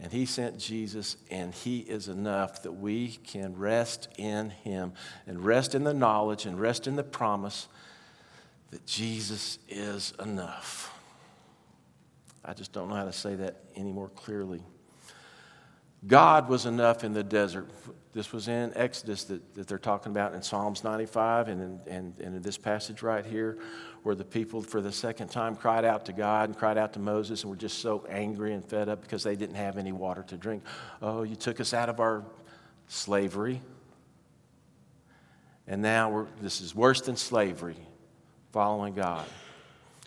And 0.00 0.10
He 0.10 0.26
sent 0.26 0.58
Jesus, 0.58 1.18
and 1.30 1.54
He 1.54 1.78
is 1.78 2.08
enough 2.08 2.64
that 2.64 2.72
we 2.72 3.10
can 3.22 3.56
rest 3.56 4.08
in 4.18 4.50
Him 4.50 4.94
and 5.24 5.44
rest 5.44 5.76
in 5.76 5.84
the 5.84 5.94
knowledge 5.94 6.46
and 6.46 6.58
rest 6.58 6.88
in 6.88 6.96
the 6.96 7.04
promise 7.04 7.68
that 8.72 8.84
Jesus 8.86 9.60
is 9.68 10.14
enough. 10.18 10.89
I 12.50 12.52
just 12.52 12.72
don't 12.72 12.88
know 12.88 12.96
how 12.96 13.04
to 13.04 13.12
say 13.12 13.36
that 13.36 13.62
any 13.76 13.92
more 13.92 14.08
clearly. 14.08 14.60
God 16.08 16.48
was 16.48 16.66
enough 16.66 17.04
in 17.04 17.12
the 17.12 17.22
desert. 17.22 17.68
This 18.12 18.32
was 18.32 18.48
in 18.48 18.72
Exodus 18.74 19.22
that, 19.24 19.54
that 19.54 19.68
they're 19.68 19.78
talking 19.78 20.10
about 20.10 20.34
in 20.34 20.42
Psalms 20.42 20.82
95 20.82 21.46
and 21.46 21.62
in, 21.62 21.80
and, 21.86 22.18
and 22.18 22.34
in 22.34 22.42
this 22.42 22.58
passage 22.58 23.02
right 23.02 23.24
here, 23.24 23.58
where 24.02 24.16
the 24.16 24.24
people 24.24 24.62
for 24.62 24.80
the 24.80 24.90
second 24.90 25.28
time 25.28 25.54
cried 25.54 25.84
out 25.84 26.04
to 26.06 26.12
God 26.12 26.48
and 26.48 26.58
cried 26.58 26.76
out 26.76 26.92
to 26.94 26.98
Moses 26.98 27.42
and 27.42 27.50
were 27.50 27.56
just 27.56 27.78
so 27.78 28.04
angry 28.08 28.52
and 28.52 28.64
fed 28.64 28.88
up 28.88 29.00
because 29.00 29.22
they 29.22 29.36
didn't 29.36 29.54
have 29.54 29.78
any 29.78 29.92
water 29.92 30.24
to 30.24 30.36
drink. 30.36 30.64
Oh, 31.00 31.22
you 31.22 31.36
took 31.36 31.60
us 31.60 31.72
out 31.72 31.88
of 31.88 32.00
our 32.00 32.24
slavery. 32.88 33.60
And 35.68 35.82
now 35.82 36.26
this 36.42 36.60
is 36.60 36.74
worse 36.74 37.00
than 37.00 37.14
slavery, 37.14 37.76
following 38.50 38.94
God, 38.94 39.26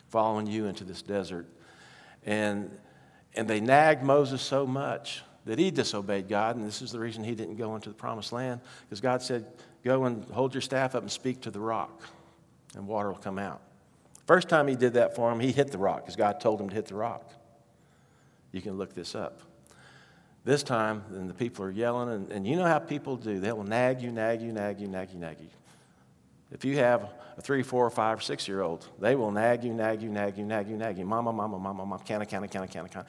following 0.10 0.46
you 0.46 0.66
into 0.66 0.84
this 0.84 1.02
desert. 1.02 1.48
And, 2.26 2.72
and 3.36 3.48
they 3.48 3.60
nagged 3.60 4.04
Moses 4.04 4.42
so 4.42 4.66
much 4.66 5.24
that 5.46 5.60
he 5.60 5.72
disobeyed 5.72 6.30
God, 6.30 6.56
and 6.56 6.66
this 6.66 6.82
is 6.82 6.92
the 6.92 7.00
reason 7.00 7.24
he 7.24 7.36
didn't 7.36 7.58
go 7.58 7.76
into 7.76 7.90
the 7.90 7.96
promised 7.96 8.32
land, 8.32 8.62
because 8.82 9.02
God 9.02 9.22
said, 9.22 9.46
Go 9.84 10.06
and 10.06 10.24
hold 10.26 10.54
your 10.54 10.62
staff 10.62 10.96
up 10.96 11.02
and 11.02 11.12
speak 11.12 11.42
to 11.42 11.52
the 11.52 11.60
rock, 11.60 12.02
and 12.76 12.88
water 12.88 13.10
will 13.10 13.18
come 13.18 13.38
out. 13.38 13.62
First 14.26 14.48
time 14.48 14.68
he 14.68 14.76
did 14.76 14.94
that 14.94 15.16
for 15.16 15.30
him, 15.30 15.42
he 15.42 15.52
hit 15.52 15.72
the 15.72 15.78
rock, 15.78 16.02
because 16.02 16.16
God 16.16 16.40
told 16.40 16.62
him 16.62 16.70
to 16.70 16.76
hit 16.76 16.86
the 16.86 16.96
rock. 16.96 17.30
You 18.54 18.62
can 18.62 18.78
look 18.78 18.94
this 18.94 19.16
up. 19.16 19.42
This 20.46 20.64
time, 20.64 21.04
then 21.10 21.28
the 21.28 21.34
people 21.34 21.66
are 21.66 21.72
yelling, 21.72 22.10
and, 22.10 22.32
and 22.32 22.48
you 22.48 22.56
know 22.56 22.66
how 22.66 22.80
people 22.80 23.18
do. 23.18 23.40
They 23.40 23.52
will 23.52 23.64
nag 23.64 24.02
you, 24.02 24.12
nag 24.12 24.42
you, 24.42 24.54
nag 24.54 24.80
you, 24.80 24.88
nag 24.88 25.12
you, 25.12 25.20
nag 25.20 25.38
you. 25.42 25.48
If 26.54 26.64
you 26.64 26.78
have 26.78 27.10
a 27.36 27.42
three, 27.42 27.64
four, 27.64 27.90
five, 27.90 28.24
six 28.24 28.48
year 28.48 28.62
old, 28.62 28.88
they 29.00 29.16
will 29.16 29.32
nag 29.32 29.64
you, 29.64 29.74
nag 29.74 30.04
you, 30.04 30.10
nag 30.10 30.38
you, 30.38 30.46
nag 30.46 30.70
you, 30.70 30.78
nag 30.78 30.98
you. 31.00 31.06
Mama, 31.06 31.34
mama, 31.34 31.58
mama, 31.58 31.84
mama, 31.84 32.04
canna, 32.06 32.28
canna, 32.28 32.48
canna, 32.48 32.68
canna, 32.68 32.88
canna. 32.88 33.06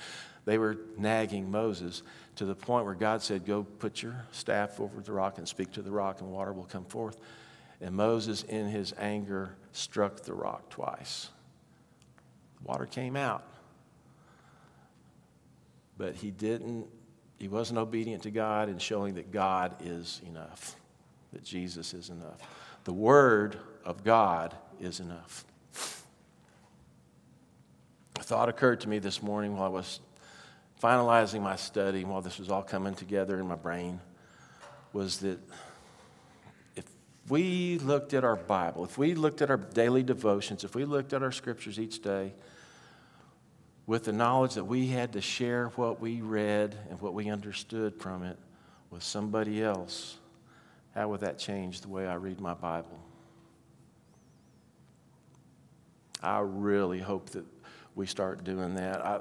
They 0.47 0.57
were 0.57 0.79
nagging 0.97 1.51
Moses 1.51 2.03
to 2.37 2.47
the 2.47 2.55
point 2.55 2.87
where 2.87 2.95
God 2.95 3.23
said, 3.23 3.45
Go 3.45 3.63
put 3.63 4.03
your 4.03 4.25
staff 4.33 4.81
over 4.81 5.01
the 5.01 5.13
rock 5.13 5.37
and 5.37 5.47
speak 5.47 5.73
to 5.73 5.83
the 5.83 5.91
rock, 5.91 6.21
and 6.21 6.31
water 6.31 6.53
will 6.53 6.65
come 6.65 6.87
forth. 6.87 7.19
And 7.81 7.95
Moses, 7.95 8.43
in 8.45 8.69
his 8.69 8.95
anger, 8.99 9.57
struck 9.73 10.21
the 10.21 10.33
rock 10.33 10.71
twice. 10.71 11.29
Water 12.63 12.87
came 12.87 13.15
out. 13.15 13.45
But 15.99 16.15
he 16.15 16.31
didn't, 16.31 16.87
he 17.39 17.49
wasn't 17.49 17.79
obedient 17.79 18.23
to 18.23 18.31
God 18.31 18.71
in 18.71 18.79
showing 18.79 19.15
that 19.15 19.31
God 19.31 19.77
is 19.85 20.23
enough, 20.27 20.77
that 21.33 21.45
Jesus 21.45 21.93
is 21.93 22.09
enough. 22.09 22.41
The 22.85 22.93
Word 22.93 23.59
of 23.85 24.05
God 24.05 24.55
is 24.79 25.01
enough. 25.01 25.45
A 28.19 28.23
thought 28.23 28.49
occurred 28.49 28.81
to 28.83 28.89
me 28.89 28.99
this 28.99 29.23
morning 29.23 29.57
while 29.57 29.65
I 29.65 29.69
was 29.69 30.01
finalizing 30.83 31.41
my 31.41 31.57
study, 31.57 32.05
while 32.05 32.21
this 32.21 32.39
was 32.39 32.51
all 32.51 32.63
coming 32.63 32.95
together 32.95 33.41
in 33.41 33.49
my 33.49 33.55
brain, 33.55 34.01
was 34.93 35.19
that 35.21 35.39
if 36.77 36.85
we 37.29 37.79
looked 37.79 38.13
at 38.13 38.23
our 38.23 38.37
Bible, 38.37 38.85
if 38.85 38.99
we 38.99 39.15
looked 39.15 39.41
at 39.41 39.51
our 39.51 39.57
daily 39.57 40.03
devotions, 40.03 40.63
if 40.63 40.75
we 40.75 40.85
looked 40.85 41.15
at 41.15 41.23
our 41.23 41.33
scriptures 41.33 41.79
each 41.79 42.03
day 42.03 42.35
with 43.87 44.05
the 44.05 44.13
knowledge 44.13 44.55
that 44.55 44.65
we 44.65 44.89
had 44.89 45.13
to 45.15 45.21
share 45.23 45.69
what 45.77 46.01
we 46.01 46.21
read 46.21 46.77
and 46.91 47.01
what 47.01 47.15
we 47.15 47.31
understood 47.31 47.95
from 47.99 48.23
it 48.23 48.39
with 48.91 49.03
somebody 49.03 49.63
else, 49.63 50.19
how 50.95 51.09
would 51.09 51.21
that 51.21 51.39
change 51.39 51.81
the 51.81 51.89
way 51.89 52.07
I 52.07 52.15
read 52.15 52.41
my 52.41 52.55
Bible? 52.55 52.99
I 56.23 56.39
really 56.41 57.01
hope 57.01 57.31
that 57.31 57.45
we 57.95 58.07
start 58.07 58.45
doing 58.45 58.75
that. 58.75 59.05
I, 59.05 59.21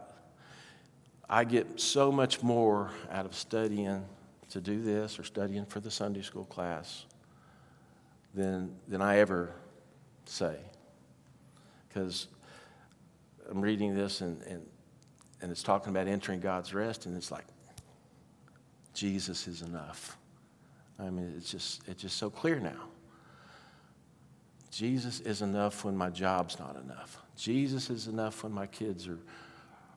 I 1.29 1.43
get 1.43 1.79
so 1.79 2.11
much 2.11 2.43
more 2.43 2.91
out 3.11 3.25
of 3.25 3.35
studying 3.35 4.05
to 4.49 4.61
do 4.61 4.81
this 4.81 5.17
or 5.17 5.23
studying 5.23 5.65
for 5.65 5.79
the 5.79 5.89
Sunday 5.89 6.21
school 6.21 6.45
class 6.45 7.05
than, 8.33 8.75
than 8.87 9.01
I 9.01 9.17
ever 9.17 9.53
say. 10.25 10.55
Because 11.87 12.27
I'm 13.49 13.61
reading 13.61 13.95
this 13.95 14.21
and, 14.21 14.41
and, 14.43 14.65
and 15.41 15.51
it's 15.51 15.63
talking 15.63 15.89
about 15.89 16.07
entering 16.07 16.39
God's 16.39 16.73
rest, 16.73 17.05
and 17.05 17.17
it's 17.17 17.31
like, 17.31 17.45
Jesus 18.93 19.47
is 19.47 19.61
enough. 19.61 20.17
I 21.03 21.09
mean, 21.09 21.33
it's 21.37 21.51
just, 21.51 21.87
it's 21.87 22.01
just 22.01 22.17
so 22.17 22.29
clear 22.29 22.59
now. 22.59 22.89
Jesus 24.71 25.19
is 25.19 25.41
enough 25.41 25.85
when 25.85 25.95
my 25.95 26.09
job's 26.09 26.57
not 26.57 26.75
enough. 26.75 27.17
Jesus 27.37 27.89
is 27.89 28.07
enough 28.07 28.43
when 28.43 28.51
my 28.51 28.65
kids 28.65 29.07
are, 29.07 29.19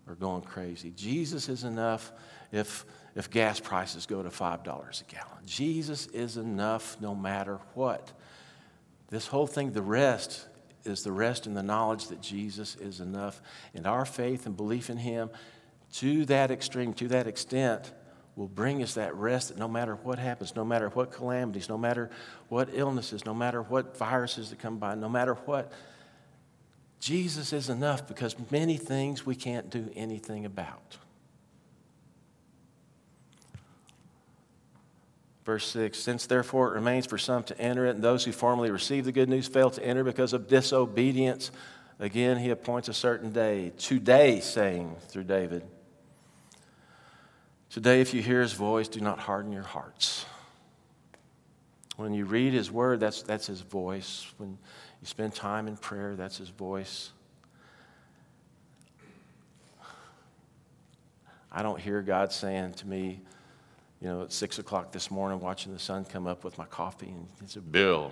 are 0.06 0.14
going 0.16 0.42
crazy. 0.42 0.92
Jesus 0.94 1.48
is 1.48 1.64
enough 1.64 2.12
if, 2.52 2.84
if 3.14 3.30
gas 3.30 3.58
prices 3.58 4.04
go 4.04 4.22
to 4.22 4.28
$5 4.28 4.60
a 4.62 5.04
gallon. 5.04 5.38
Jesus 5.46 6.06
is 6.08 6.36
enough 6.36 7.00
no 7.00 7.14
matter 7.14 7.58
what. 7.74 8.12
This 9.08 9.26
whole 9.26 9.46
thing, 9.46 9.72
the 9.72 9.82
rest, 9.82 10.46
is 10.84 11.02
the 11.02 11.12
rest 11.12 11.46
in 11.46 11.54
the 11.54 11.62
knowledge 11.62 12.08
that 12.08 12.20
Jesus 12.20 12.76
is 12.76 13.00
enough. 13.00 13.40
And 13.74 13.86
our 13.86 14.04
faith 14.04 14.46
and 14.46 14.56
belief 14.56 14.90
in 14.90 14.98
Him 14.98 15.30
to 15.94 16.24
that 16.26 16.50
extreme, 16.50 16.92
to 16.94 17.08
that 17.08 17.26
extent, 17.26 17.92
will 18.36 18.46
bring 18.46 18.82
us 18.82 18.94
that 18.94 19.14
rest 19.16 19.48
that 19.48 19.58
no 19.58 19.66
matter 19.66 19.96
what 19.96 20.18
happens, 20.18 20.54
no 20.54 20.64
matter 20.64 20.90
what 20.90 21.10
calamities, 21.10 21.70
no 21.70 21.78
matter 21.78 22.10
what 22.48 22.68
illnesses, 22.72 23.24
no 23.24 23.32
matter 23.32 23.62
what 23.62 23.96
viruses 23.96 24.50
that 24.50 24.58
come 24.58 24.76
by, 24.76 24.94
no 24.94 25.08
matter 25.08 25.34
what, 25.46 25.72
Jesus 27.00 27.52
is 27.52 27.70
enough 27.70 28.06
because 28.06 28.36
many 28.50 28.76
things 28.76 29.24
we 29.24 29.34
can't 29.34 29.70
do 29.70 29.90
anything 29.94 30.44
about. 30.44 30.98
Verse 35.46 35.66
6 35.68 35.98
Since 35.98 36.26
therefore 36.26 36.72
it 36.72 36.74
remains 36.74 37.06
for 37.06 37.16
some 37.16 37.42
to 37.44 37.58
enter 37.58 37.86
it, 37.86 37.94
and 37.94 38.04
those 38.04 38.24
who 38.24 38.32
formerly 38.32 38.70
received 38.70 39.06
the 39.06 39.12
good 39.12 39.30
news 39.30 39.48
fail 39.48 39.70
to 39.70 39.84
enter 39.84 40.04
because 40.04 40.34
of 40.34 40.46
disobedience, 40.46 41.50
again 41.98 42.36
he 42.36 42.50
appoints 42.50 42.88
a 42.88 42.94
certain 42.94 43.32
day, 43.32 43.72
today, 43.78 44.40
saying 44.40 44.96
through 45.08 45.24
David, 45.24 45.62
Today, 47.76 48.00
if 48.00 48.14
you 48.14 48.22
hear 48.22 48.40
his 48.40 48.54
voice, 48.54 48.88
do 48.88 49.02
not 49.02 49.18
harden 49.18 49.52
your 49.52 49.62
hearts. 49.62 50.24
When 51.96 52.14
you 52.14 52.24
read 52.24 52.54
his 52.54 52.70
word, 52.70 53.00
that's, 53.00 53.20
that's 53.20 53.46
his 53.46 53.60
voice. 53.60 54.32
When 54.38 54.48
you 54.48 55.06
spend 55.06 55.34
time 55.34 55.68
in 55.68 55.76
prayer, 55.76 56.16
that's 56.16 56.38
his 56.38 56.48
voice. 56.48 57.10
I 61.52 61.62
don't 61.62 61.78
hear 61.78 62.00
God 62.00 62.32
saying 62.32 62.72
to 62.76 62.86
me, 62.88 63.20
you 64.00 64.08
know, 64.08 64.22
at 64.22 64.32
six 64.32 64.58
o'clock 64.58 64.90
this 64.90 65.10
morning, 65.10 65.38
watching 65.38 65.74
the 65.74 65.78
sun 65.78 66.06
come 66.06 66.26
up 66.26 66.44
with 66.44 66.56
my 66.56 66.64
coffee, 66.64 67.08
and 67.08 67.28
he 67.42 67.46
said, 67.46 67.70
Bill, 67.70 68.10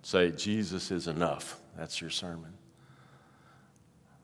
say, 0.00 0.30
Jesus 0.30 0.90
is 0.90 1.08
enough. 1.08 1.60
That's 1.76 2.00
your 2.00 2.08
sermon. 2.08 2.54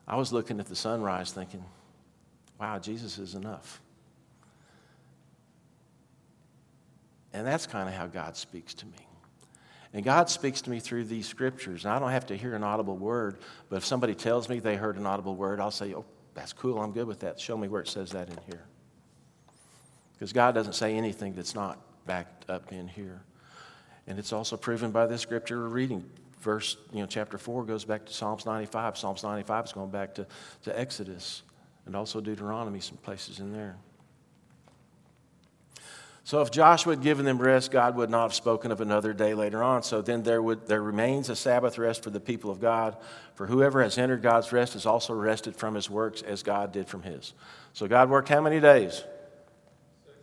I 0.09 0.17
was 0.17 0.33
looking 0.33 0.59
at 0.59 0.65
the 0.65 0.75
sunrise 0.75 1.33
thinking, 1.33 1.67
wow, 2.59 2.79
Jesus 2.79 3.19
is 3.19 3.35
enough. 3.35 3.83
And 7.33 7.47
that's 7.47 7.67
kind 7.67 7.89
of 7.89 7.95
how 7.95 8.07
God 8.07 8.37
speaks 8.37 8.75
to 8.75 8.87
me. 8.87 9.07
And 9.93 10.05
God 10.05 10.31
speaks 10.31 10.61
to 10.63 10.71
me 10.71 10.79
through 10.79 11.05
these 11.05 11.27
scriptures. 11.27 11.85
And 11.85 11.93
I 11.93 11.99
don't 11.99 12.11
have 12.11 12.27
to 12.27 12.37
hear 12.37 12.55
an 12.55 12.63
audible 12.63 12.97
word, 12.97 13.39
but 13.69 13.77
if 13.77 13.85
somebody 13.85 14.15
tells 14.15 14.49
me 14.49 14.61
they 14.61 14.77
heard 14.77 14.97
an 14.97 15.07
audible 15.07 15.35
word, 15.35 15.61
I'll 15.61 15.71
say, 15.71 15.95
Oh, 15.95 16.05
that's 16.35 16.53
cool. 16.53 16.81
I'm 16.81 16.93
good 16.93 17.07
with 17.07 17.21
that. 17.21 17.41
Show 17.41 17.57
me 17.57 17.69
where 17.69 17.81
it 17.81 17.89
says 17.89 18.11
that 18.13 18.29
in 18.29 18.39
here. 18.47 18.65
Because 20.13 20.33
God 20.33 20.55
doesn't 20.55 20.75
say 20.75 20.95
anything 20.95 21.35
that's 21.35 21.55
not 21.55 21.79
backed 22.07 22.49
up 22.49 22.73
in 22.73 22.87
here. 22.87 23.23
And 24.07 24.19
it's 24.19 24.33
also 24.33 24.57
proven 24.57 24.91
by 24.91 25.07
this 25.07 25.23
scripture 25.23 25.59
we're 25.59 25.69
reading. 25.69 26.09
Verse, 26.41 26.77
you 26.93 27.01
know, 27.01 27.07
chapter 27.07 27.37
4 27.37 27.65
goes 27.65 27.85
back 27.85 28.07
to 28.07 28.13
Psalms 28.13 28.47
95. 28.47 28.97
Psalms 28.97 29.23
95 29.23 29.67
is 29.67 29.73
going 29.73 29.91
back 29.91 30.15
to, 30.15 30.27
to 30.63 30.79
Exodus 30.79 31.43
and 31.87 31.97
also 31.97 32.21
Deuteronomy, 32.21 32.81
some 32.81 32.97
places 32.99 33.41
in 33.41 33.53
there. 33.53 33.77
So 36.31 36.41
if 36.43 36.53
Joshua 36.53 36.93
had 36.93 37.03
given 37.03 37.25
them 37.25 37.43
rest, 37.43 37.73
God 37.73 37.97
would 37.97 38.09
not 38.09 38.23
have 38.23 38.35
spoken 38.35 38.71
of 38.71 38.81
another 38.81 39.13
day 39.13 39.35
later 39.35 39.65
on. 39.65 39.83
So 39.83 40.01
then 40.01 40.23
there, 40.23 40.41
would, 40.41 40.65
there 40.69 40.81
remains 40.81 41.29
a 41.29 41.35
Sabbath 41.35 41.77
rest 41.77 42.05
for 42.05 42.11
the 42.11 42.21
people 42.21 42.53
of 42.53 42.61
God. 42.61 42.97
For 43.35 43.49
whoever 43.49 43.83
has 43.83 43.99
entered 43.99 44.23
God's 44.23 44.53
rest 44.53 44.77
is 44.77 44.87
also 44.87 45.13
rested 45.13 45.57
from 45.57 45.75
his 45.75 45.91
works 45.91 46.23
as 46.23 46.45
God 46.45 46.71
did 46.71 46.87
from 46.87 47.03
his. 47.03 47.33
So 47.73 47.89
God 47.89 48.11
worked 48.11 48.29
how 48.29 48.41
many 48.41 48.61
days? 48.61 49.03
Six. 50.07 50.17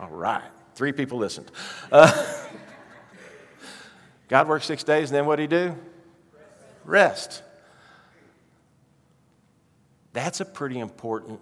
All 0.00 0.08
right. 0.08 0.48
Three 0.76 0.92
people 0.92 1.18
listened. 1.18 1.50
Uh, 1.90 2.10
God 4.28 4.48
worked 4.48 4.64
six 4.64 4.82
days, 4.82 5.10
and 5.10 5.16
then 5.18 5.26
what 5.26 5.36
did 5.36 5.42
he 5.42 5.58
do? 5.58 5.76
Rest. 6.86 7.42
That's 10.14 10.40
a 10.40 10.46
pretty 10.46 10.78
important 10.78 11.38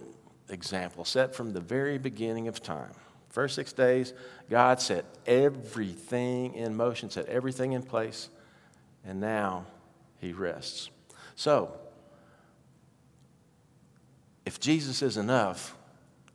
example 0.51 1.05
set 1.05 1.35
from 1.35 1.53
the 1.53 1.61
very 1.61 1.99
beginning 1.99 2.49
of 2.49 2.63
time. 2.63 2.93
First 3.29 3.55
six 3.55 3.73
days, 3.73 4.13
God 4.49 4.81
set 4.81 5.05
everything 5.27 6.55
in 6.55 6.77
motion, 6.77 7.11
set 7.11 7.27
everything 7.27 7.73
in 7.73 7.83
place, 7.83 8.29
and 9.05 9.21
now 9.21 9.67
he 10.19 10.33
rests. 10.33 10.91
So, 11.37 11.77
if 14.45 14.59
Jesus 14.59 15.01
is 15.01 15.17
enough, 15.17 15.77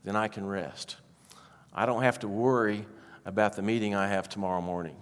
then 0.03 0.15
I 0.15 0.29
can 0.29 0.45
rest. 0.45 0.95
I 1.73 1.85
don't 1.85 2.03
have 2.03 2.19
to 2.19 2.27
worry 2.27 2.85
about 3.25 3.55
the 3.55 3.61
meeting 3.61 3.93
I 3.93 4.07
have 4.07 4.29
tomorrow 4.29 4.61
morning. 4.61 4.95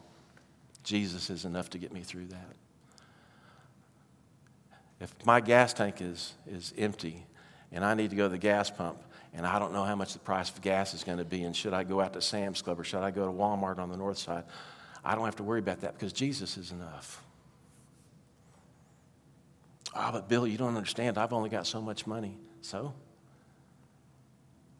Jesus 0.83 1.29
is 1.29 1.45
enough 1.45 1.69
to 1.71 1.77
get 1.77 1.93
me 1.93 2.01
through 2.01 2.25
that. 2.27 2.55
If 4.99 5.13
my 5.25 5.41
gas 5.41 5.73
tank 5.73 6.01
is, 6.01 6.33
is 6.47 6.73
empty 6.77 7.25
and 7.73 7.83
I 7.83 7.95
need 7.95 8.11
to 8.11 8.15
go 8.15 8.23
to 8.23 8.29
the 8.29 8.37
gas 8.37 8.69
pump, 8.69 9.03
and 9.33 9.45
I 9.45 9.59
don't 9.59 9.73
know 9.73 9.83
how 9.83 9.95
much 9.95 10.13
the 10.13 10.19
price 10.19 10.49
of 10.49 10.61
gas 10.61 10.93
is 10.93 11.03
going 11.03 11.17
to 11.17 11.25
be, 11.25 11.43
and 11.43 11.55
should 11.55 11.73
I 11.73 11.83
go 11.83 11.99
out 11.99 12.13
to 12.13 12.21
Sam's 12.21 12.61
Club 12.61 12.79
or 12.79 12.83
should 12.83 13.01
I 13.01 13.11
go 13.11 13.25
to 13.25 13.31
Walmart 13.31 13.79
on 13.79 13.89
the 13.89 13.97
north 13.97 14.19
side? 14.19 14.43
I 15.03 15.15
don't 15.15 15.25
have 15.25 15.35
to 15.37 15.43
worry 15.43 15.59
about 15.59 15.81
that 15.81 15.93
because 15.93 16.13
Jesus 16.13 16.55
is 16.55 16.71
enough. 16.71 17.21
Ah, 19.95 20.09
oh, 20.09 20.11
but 20.13 20.29
Bill, 20.29 20.47
you 20.47 20.57
don't 20.57 20.75
understand. 20.75 21.17
I've 21.17 21.33
only 21.33 21.49
got 21.49 21.67
so 21.67 21.81
much 21.81 22.07
money. 22.07 22.37
So? 22.61 22.93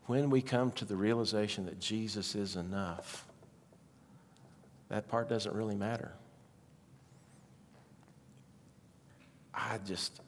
When 0.06 0.30
we 0.30 0.42
come 0.42 0.72
to 0.74 0.86
the 0.86 0.96
realization 0.96 1.66
that 1.66 1.80
Jesus 1.80 2.36
is 2.36 2.56
enough, 2.56 3.26
that 4.90 5.08
part 5.08 5.30
doesn't 5.30 5.54
really 5.54 5.76
matter. 5.76 6.12
I 9.54 9.78
just, 9.86 10.20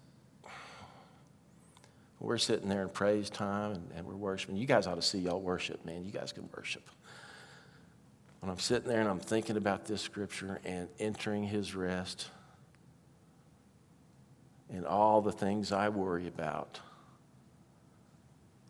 we're 2.25 2.39
sitting 2.39 2.67
there 2.67 2.82
in 2.82 2.89
praise 2.89 3.29
time 3.29 3.74
and, 3.74 3.91
and, 3.96 4.05
we're 4.05 4.15
worshiping. 4.15 4.58
You 4.58 4.65
guys 4.65 4.88
ought 4.88 4.96
to 4.96 5.01
see 5.01 5.20
y'all 5.20 5.39
worship, 5.39 5.86
man. 5.86 6.03
You 6.03 6.12
guys 6.12 6.32
can 6.32 6.50
worship. 6.55 6.89
When 8.39 8.50
I'm 8.51 8.58
sitting 8.60 8.89
there 8.89 9.00
and 9.00 9.08
I'm 9.08 9.20
thinking 9.20 9.58
about 9.58 9.86
this 9.86 10.01
scripture 10.01 10.60
and 10.65 10.88
entering 11.00 11.44
his 11.44 11.75
rest 11.75 12.29
and 14.72 14.86
all 14.86 15.22
the 15.22 15.32
things 15.32 15.72
I 15.72 15.89
worry 15.89 16.27
about, 16.27 16.79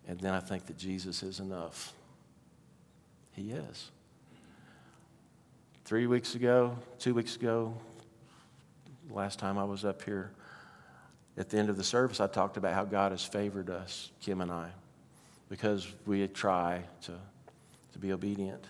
and 0.07 0.19
then 0.19 0.33
I 0.33 0.41
think 0.41 0.65
that 0.65 0.77
Jesus 0.77 1.23
is 1.23 1.39
enough. 1.39 1.93
He 3.31 3.51
is. 3.51 3.91
Three 5.85 6.07
weeks 6.07 6.35
ago, 6.35 6.77
two 6.99 7.13
weeks 7.13 7.37
ago, 7.37 7.73
last 9.09 9.39
time 9.39 9.57
I 9.57 9.63
was 9.63 9.85
up 9.85 10.01
here, 10.01 10.31
at 11.37 11.49
the 11.49 11.57
end 11.57 11.69
of 11.69 11.77
the 11.77 11.83
service, 11.83 12.19
I 12.19 12.27
talked 12.27 12.57
about 12.57 12.73
how 12.73 12.85
God 12.85 13.11
has 13.11 13.23
favored 13.23 13.69
us, 13.69 14.11
Kim 14.21 14.41
and 14.41 14.51
I, 14.51 14.69
because 15.49 15.87
we 16.05 16.27
try 16.27 16.81
to, 17.03 17.13
to 17.93 17.99
be 17.99 18.13
obedient. 18.13 18.63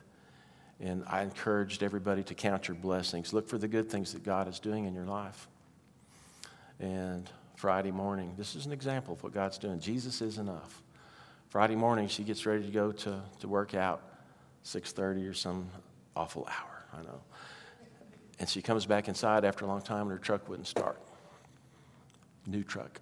And 0.79 1.03
I 1.07 1.21
encouraged 1.21 1.83
everybody 1.83 2.23
to 2.23 2.33
count 2.33 2.67
your 2.67 2.75
blessings. 2.75 3.33
Look 3.33 3.47
for 3.47 3.57
the 3.57 3.67
good 3.67 3.89
things 3.89 4.13
that 4.13 4.23
God 4.23 4.47
is 4.47 4.59
doing 4.59 4.85
in 4.85 4.93
your 4.93 5.05
life. 5.05 5.47
And 6.79 7.29
Friday 7.55 7.91
morning, 7.91 8.33
this 8.35 8.55
is 8.55 8.65
an 8.65 8.71
example 8.71 9.13
of 9.13 9.23
what 9.23 9.31
God's 9.31 9.57
doing. 9.57 9.79
Jesus 9.79 10.21
is 10.21 10.37
enough. 10.37 10.81
Friday 11.49 11.75
morning, 11.75 12.07
she 12.07 12.23
gets 12.23 12.45
ready 12.45 12.65
to 12.65 12.71
go 12.71 12.91
to, 12.91 13.21
to 13.39 13.47
work 13.47 13.75
out, 13.75 14.01
6.30 14.65 15.29
or 15.29 15.33
some 15.33 15.69
awful 16.15 16.49
hour, 16.49 16.85
I 16.93 17.03
know. 17.03 17.21
And 18.39 18.49
she 18.49 18.61
comes 18.61 18.85
back 18.85 19.07
inside 19.07 19.45
after 19.45 19.63
a 19.63 19.67
long 19.67 19.81
time 19.81 20.01
and 20.01 20.11
her 20.11 20.17
truck 20.17 20.49
wouldn't 20.49 20.67
start 20.67 20.99
new 22.45 22.63
truck. 22.63 22.99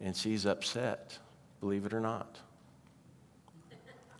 And 0.00 0.16
she's 0.16 0.46
upset, 0.46 1.18
believe 1.60 1.86
it 1.86 1.92
or 1.92 2.00
not. 2.00 2.38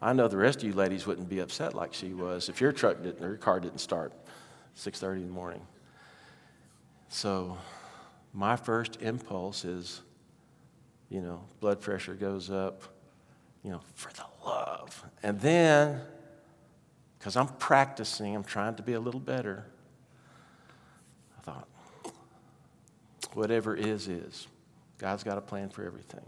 I 0.00 0.12
know 0.12 0.28
the 0.28 0.36
rest 0.36 0.58
of 0.58 0.64
you 0.64 0.74
ladies 0.74 1.06
wouldn't 1.06 1.28
be 1.28 1.40
upset 1.40 1.74
like 1.74 1.92
she 1.92 2.14
was 2.14 2.48
if 2.48 2.60
your 2.60 2.72
truck 2.72 3.02
didn't, 3.02 3.24
or 3.24 3.28
your 3.28 3.36
car 3.36 3.58
didn't 3.58 3.78
start 3.80 4.12
6:30 4.76 5.22
in 5.22 5.26
the 5.26 5.32
morning. 5.32 5.66
So, 7.08 7.58
my 8.32 8.54
first 8.54 9.00
impulse 9.00 9.64
is, 9.64 10.02
you 11.08 11.20
know, 11.20 11.42
blood 11.60 11.80
pressure 11.80 12.14
goes 12.14 12.50
up, 12.50 12.82
you 13.64 13.70
know, 13.70 13.80
for 13.94 14.12
the 14.12 14.26
love, 14.44 15.04
and 15.22 15.40
then, 15.40 16.00
because 17.18 17.36
I'm 17.36 17.48
practicing, 17.48 18.36
I'm 18.36 18.44
trying 18.44 18.76
to 18.76 18.82
be 18.82 18.92
a 18.92 19.00
little 19.00 19.20
better. 19.20 19.64
I 21.38 21.40
thought, 21.40 21.68
whatever 23.34 23.74
is, 23.74 24.08
is. 24.08 24.46
God's 24.98 25.22
got 25.22 25.38
a 25.38 25.40
plan 25.40 25.68
for 25.68 25.84
everything. 25.84 26.24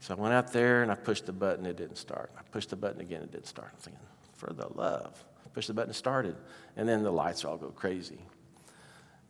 So 0.00 0.14
I 0.14 0.20
went 0.20 0.34
out 0.34 0.52
there 0.52 0.82
and 0.82 0.92
I 0.92 0.96
pushed 0.96 1.26
the 1.26 1.32
button, 1.32 1.64
it 1.64 1.76
didn't 1.76 1.96
start. 1.96 2.30
I 2.38 2.42
pushed 2.50 2.70
the 2.70 2.76
button 2.76 3.00
again, 3.00 3.22
it 3.22 3.32
didn't 3.32 3.46
start. 3.46 3.70
I'm 3.72 3.78
thinking, 3.78 4.02
for 4.34 4.52
the 4.52 4.68
love. 4.74 5.24
I 5.44 5.48
pushed 5.50 5.68
the 5.68 5.74
button, 5.74 5.90
it 5.90 5.94
started. 5.94 6.36
And 6.76 6.88
then 6.88 7.02
the 7.02 7.10
lights 7.10 7.44
all 7.44 7.56
go 7.56 7.68
crazy. 7.68 8.18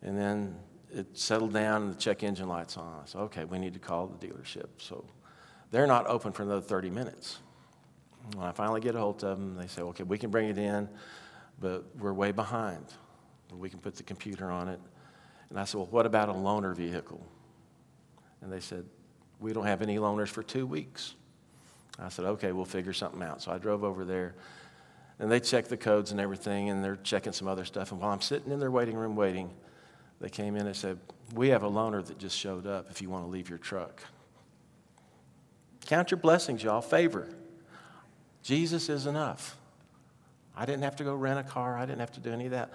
And 0.02 0.18
then 0.18 0.56
it 0.92 1.16
settled 1.16 1.52
down 1.52 1.82
and 1.82 1.92
the 1.92 1.98
check 1.98 2.22
engine 2.22 2.48
light's 2.48 2.76
on. 2.76 3.00
I 3.02 3.06
said, 3.06 3.20
okay, 3.20 3.44
we 3.44 3.58
need 3.58 3.74
to 3.74 3.80
call 3.80 4.06
the 4.06 4.26
dealership. 4.26 4.66
So 4.78 5.04
they're 5.70 5.86
not 5.86 6.06
open 6.06 6.32
for 6.32 6.42
another 6.42 6.60
30 6.60 6.90
minutes. 6.90 7.38
When 8.34 8.46
I 8.46 8.52
finally 8.52 8.80
get 8.80 8.94
a 8.94 8.98
hold 8.98 9.22
of 9.22 9.38
them, 9.38 9.54
they 9.54 9.66
say, 9.66 9.82
okay, 9.82 10.02
we 10.02 10.18
can 10.18 10.30
bring 10.30 10.48
it 10.48 10.56
in, 10.56 10.88
but 11.60 11.84
we're 11.98 12.14
way 12.14 12.32
behind. 12.32 12.84
We 13.52 13.68
can 13.68 13.78
put 13.78 13.94
the 13.94 14.02
computer 14.02 14.50
on 14.50 14.68
it 14.68 14.80
and 15.54 15.60
I 15.60 15.64
said, 15.66 15.78
Well, 15.78 15.88
what 15.92 16.04
about 16.04 16.28
a 16.28 16.32
loaner 16.32 16.74
vehicle? 16.74 17.24
And 18.42 18.52
they 18.52 18.58
said, 18.58 18.84
We 19.38 19.52
don't 19.52 19.66
have 19.66 19.82
any 19.82 19.98
loaners 19.98 20.26
for 20.26 20.42
two 20.42 20.66
weeks. 20.66 21.14
I 21.96 22.08
said, 22.08 22.24
Okay, 22.24 22.50
we'll 22.50 22.64
figure 22.64 22.92
something 22.92 23.22
out. 23.22 23.40
So 23.40 23.52
I 23.52 23.58
drove 23.58 23.84
over 23.84 24.04
there, 24.04 24.34
and 25.20 25.30
they 25.30 25.38
checked 25.38 25.68
the 25.68 25.76
codes 25.76 26.10
and 26.10 26.18
everything, 26.18 26.70
and 26.70 26.82
they're 26.82 26.96
checking 26.96 27.32
some 27.32 27.46
other 27.46 27.64
stuff. 27.64 27.92
And 27.92 28.00
while 28.00 28.10
I'm 28.10 28.20
sitting 28.20 28.50
in 28.50 28.58
their 28.58 28.72
waiting 28.72 28.96
room 28.96 29.14
waiting, 29.14 29.48
they 30.20 30.28
came 30.28 30.56
in 30.56 30.66
and 30.66 30.74
said, 30.74 30.98
We 31.36 31.50
have 31.50 31.62
a 31.62 31.70
loaner 31.70 32.04
that 32.04 32.18
just 32.18 32.36
showed 32.36 32.66
up 32.66 32.90
if 32.90 33.00
you 33.00 33.08
want 33.08 33.24
to 33.24 33.30
leave 33.30 33.48
your 33.48 33.58
truck. 33.58 34.02
Count 35.86 36.10
your 36.10 36.18
blessings, 36.18 36.64
y'all. 36.64 36.80
Favor. 36.80 37.28
Jesus 38.42 38.88
is 38.88 39.06
enough. 39.06 39.56
I 40.56 40.66
didn't 40.66 40.82
have 40.82 40.96
to 40.96 41.04
go 41.04 41.14
rent 41.14 41.38
a 41.38 41.44
car, 41.44 41.78
I 41.78 41.86
didn't 41.86 42.00
have 42.00 42.12
to 42.12 42.20
do 42.20 42.32
any 42.32 42.46
of 42.46 42.50
that. 42.50 42.72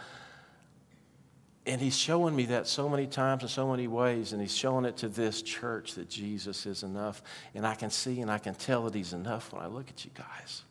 And 1.69 1.79
he's 1.79 1.95
showing 1.95 2.35
me 2.35 2.45
that 2.45 2.65
so 2.65 2.89
many 2.89 3.05
times 3.05 3.43
in 3.43 3.47
so 3.47 3.69
many 3.69 3.87
ways, 3.87 4.33
and 4.33 4.41
he's 4.41 4.57
showing 4.57 4.85
it 4.85 4.97
to 4.97 5.07
this 5.07 5.43
church 5.43 5.93
that 5.93 6.09
Jesus 6.09 6.65
is 6.65 6.81
enough. 6.81 7.21
And 7.53 7.63
I 7.63 7.75
can 7.75 7.91
see 7.91 8.21
and 8.21 8.31
I 8.31 8.39
can 8.39 8.55
tell 8.55 8.85
that 8.85 8.95
he's 8.95 9.13
enough 9.13 9.53
when 9.53 9.61
I 9.61 9.67
look 9.67 9.87
at 9.87 10.03
you 10.03 10.09
guys. 10.15 10.63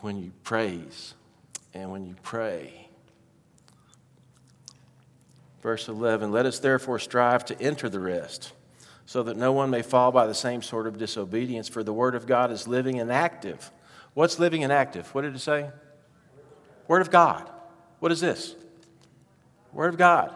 When 0.00 0.20
you 0.20 0.32
praise 0.42 1.14
and 1.74 1.92
when 1.92 2.04
you 2.04 2.16
pray. 2.24 2.88
Verse 5.62 5.86
11 5.86 6.32
Let 6.32 6.44
us 6.44 6.58
therefore 6.58 6.98
strive 6.98 7.44
to 7.44 7.62
enter 7.62 7.88
the 7.88 8.00
rest, 8.00 8.54
so 9.06 9.22
that 9.22 9.36
no 9.36 9.52
one 9.52 9.70
may 9.70 9.82
fall 9.82 10.10
by 10.10 10.26
the 10.26 10.34
same 10.34 10.60
sort 10.60 10.88
of 10.88 10.98
disobedience, 10.98 11.68
for 11.68 11.84
the 11.84 11.92
word 11.92 12.16
of 12.16 12.26
God 12.26 12.50
is 12.50 12.66
living 12.66 12.98
and 12.98 13.12
active. 13.12 13.70
What's 14.14 14.40
living 14.40 14.64
and 14.64 14.72
active? 14.72 15.14
What 15.14 15.22
did 15.22 15.36
it 15.36 15.38
say? 15.38 15.70
Word 16.88 17.00
of 17.00 17.12
God. 17.12 17.48
What 18.00 18.10
is 18.10 18.20
this? 18.20 18.56
Word 19.72 19.88
of 19.88 19.98
God. 19.98 20.34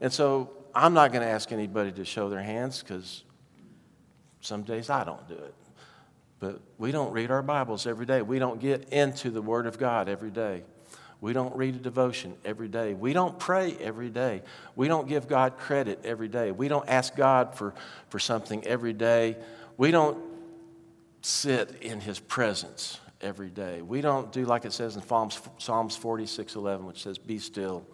And 0.00 0.12
so 0.12 0.50
I'm 0.74 0.94
not 0.94 1.12
going 1.12 1.22
to 1.22 1.30
ask 1.30 1.52
anybody 1.52 1.92
to 1.92 2.04
show 2.04 2.28
their 2.28 2.42
hands 2.42 2.82
because 2.82 3.24
some 4.40 4.62
days 4.62 4.90
I 4.90 5.04
don't 5.04 5.26
do 5.28 5.34
it. 5.34 5.54
But 6.40 6.60
we 6.76 6.90
don't 6.90 7.12
read 7.12 7.30
our 7.30 7.42
Bibles 7.42 7.86
every 7.86 8.06
day. 8.06 8.20
We 8.20 8.40
don't 8.40 8.60
get 8.60 8.88
into 8.88 9.30
the 9.30 9.40
Word 9.40 9.66
of 9.66 9.78
God 9.78 10.08
every 10.08 10.30
day. 10.30 10.64
We 11.20 11.32
don't 11.32 11.54
read 11.54 11.76
a 11.76 11.78
devotion 11.78 12.34
every 12.44 12.66
day. 12.66 12.94
We 12.94 13.12
don't 13.12 13.38
pray 13.38 13.76
every 13.80 14.10
day. 14.10 14.42
We 14.74 14.88
don't 14.88 15.06
give 15.06 15.28
God 15.28 15.56
credit 15.56 16.00
every 16.02 16.26
day. 16.26 16.50
We 16.50 16.66
don't 16.66 16.88
ask 16.88 17.14
God 17.14 17.54
for, 17.54 17.74
for 18.08 18.18
something 18.18 18.66
every 18.66 18.92
day. 18.92 19.36
We 19.76 19.92
don't 19.92 20.18
sit 21.20 21.76
in 21.80 22.00
His 22.00 22.18
presence 22.18 22.98
every 23.20 23.50
day. 23.50 23.82
We 23.82 24.00
don't 24.00 24.32
do 24.32 24.44
like 24.44 24.64
it 24.64 24.72
says 24.72 24.96
in 24.96 25.02
Psalms, 25.06 25.40
Psalms 25.58 25.96
46 25.96 26.56
11, 26.56 26.86
which 26.86 27.04
says, 27.04 27.18
Be 27.18 27.38
still 27.38 27.86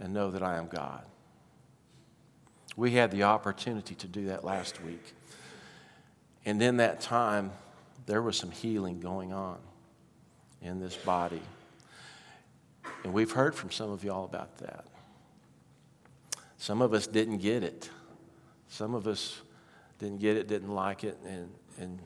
and 0.00 0.12
know 0.12 0.30
that 0.30 0.42
I 0.42 0.56
am 0.56 0.68
God. 0.68 1.04
We 2.76 2.92
had 2.92 3.10
the 3.10 3.22
opportunity 3.22 3.94
to 3.94 4.06
do 4.06 4.26
that 4.26 4.44
last 4.44 4.82
week. 4.82 5.02
And 6.44 6.62
in 6.62 6.76
that 6.76 7.00
time, 7.00 7.52
there 8.04 8.22
was 8.22 8.36
some 8.36 8.50
healing 8.50 9.00
going 9.00 9.32
on 9.32 9.58
in 10.62 10.78
this 10.78 10.96
body. 10.96 11.42
And 13.02 13.12
we've 13.12 13.30
heard 13.30 13.54
from 13.54 13.70
some 13.70 13.90
of 13.90 14.04
y'all 14.04 14.24
about 14.24 14.58
that. 14.58 14.84
Some 16.58 16.82
of 16.82 16.92
us 16.92 17.06
didn't 17.06 17.38
get 17.38 17.62
it. 17.62 17.90
Some 18.68 18.94
of 18.94 19.06
us 19.06 19.40
didn't 19.98 20.20
get 20.20 20.36
it, 20.36 20.48
didn't 20.48 20.74
like 20.74 21.04
it, 21.04 21.18
and, 21.26 21.50
and, 21.78 21.98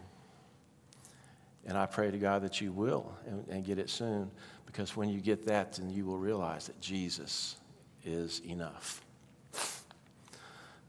and 1.66 1.76
I 1.76 1.86
pray 1.86 2.10
to 2.10 2.18
God 2.18 2.42
that 2.42 2.60
you 2.60 2.72
will 2.72 3.12
and, 3.26 3.46
and 3.48 3.64
get 3.64 3.78
it 3.78 3.90
soon 3.90 4.30
because 4.66 4.96
when 4.96 5.08
you 5.08 5.20
get 5.20 5.46
that, 5.46 5.74
then 5.74 5.90
you 5.90 6.04
will 6.04 6.18
realize 6.18 6.66
that 6.66 6.80
Jesus 6.80 7.56
is 8.04 8.40
enough. 8.46 9.02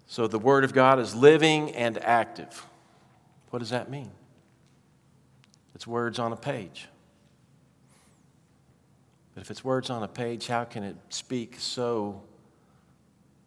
So 0.07 0.27
the 0.27 0.39
Word 0.39 0.63
of 0.63 0.73
God 0.73 0.99
is 0.99 1.15
living 1.15 1.71
and 1.71 1.97
active. 2.03 2.65
What 3.49 3.59
does 3.59 3.69
that 3.69 3.89
mean? 3.89 4.11
It's 5.73 5.87
words 5.87 6.19
on 6.19 6.33
a 6.33 6.37
page. 6.37 6.87
But 9.33 9.41
if 9.41 9.51
it's 9.51 9.63
words 9.63 9.89
on 9.89 10.03
a 10.03 10.07
page, 10.07 10.47
how 10.47 10.65
can 10.65 10.83
it 10.83 10.97
speak 11.09 11.55
so 11.57 12.21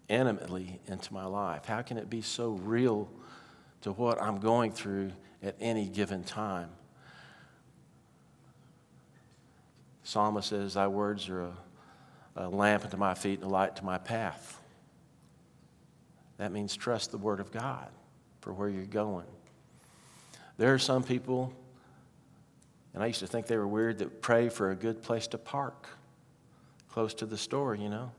intimately 0.09 0.81
into 0.87 1.12
my 1.12 1.27
life? 1.27 1.66
How 1.66 1.83
can 1.83 1.98
it 1.98 2.09
be 2.09 2.22
so 2.22 2.53
real 2.62 3.09
to 3.83 3.92
what 3.92 4.20
I'm 4.22 4.40
going 4.40 4.72
through 4.72 5.12
at 5.42 5.57
any 5.61 5.87
given 5.87 6.24
time? 6.24 6.70
psalmist 10.05 10.50
says, 10.50 10.74
Thy 10.74 10.87
words 10.87 11.29
are 11.29 11.40
a, 11.40 11.53
a 12.37 12.49
lamp 12.49 12.85
unto 12.85 12.97
my 12.97 13.14
feet 13.14 13.40
and 13.40 13.51
a 13.51 13.53
light 13.53 13.77
to 13.77 13.85
my 13.85 13.99
path. 13.99 14.61
That 16.38 16.53
means 16.53 16.75
trust 16.75 17.11
the 17.11 17.18
Word 17.18 17.40
of 17.40 17.53
God 17.53 17.88
for 18.40 18.53
where 18.53 18.68
you're 18.68 18.85
going. 18.85 19.27
There 20.59 20.75
are 20.75 20.79
some 20.79 21.03
people, 21.03 21.53
and 22.92 23.03
I 23.03 23.07
used 23.07 23.20
to 23.20 23.27
think 23.27 23.47
they 23.47 23.57
were 23.57 23.66
weird, 23.66 23.99
that 23.99 24.20
pray 24.23 24.49
for 24.49 24.70
a 24.70 24.75
good 24.75 25.03
place 25.03 25.27
to 25.29 25.38
park 25.38 25.88
close 26.90 27.14
to 27.14 27.27
the 27.27 27.38
store, 27.38 27.75
you 27.75 27.88
know. 27.88 28.12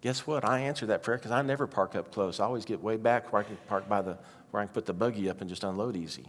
Guess 0.00 0.26
what? 0.26 0.44
I 0.44 0.60
answer 0.60 0.86
that 0.86 1.02
prayer 1.02 1.18
because 1.18 1.32
I 1.32 1.42
never 1.42 1.66
park 1.66 1.94
up 1.94 2.12
close. 2.12 2.40
I 2.40 2.44
always 2.44 2.64
get 2.64 2.80
way 2.80 2.96
back 2.96 3.32
where 3.32 3.42
I 3.42 3.44
can 3.44 3.58
park 3.68 3.88
by 3.88 4.02
the 4.02 4.18
where 4.50 4.62
I 4.62 4.66
can 4.66 4.72
put 4.72 4.86
the 4.86 4.92
buggy 4.92 5.28
up 5.28 5.40
and 5.40 5.48
just 5.48 5.62
unload 5.62 5.96
easy. 5.96 6.26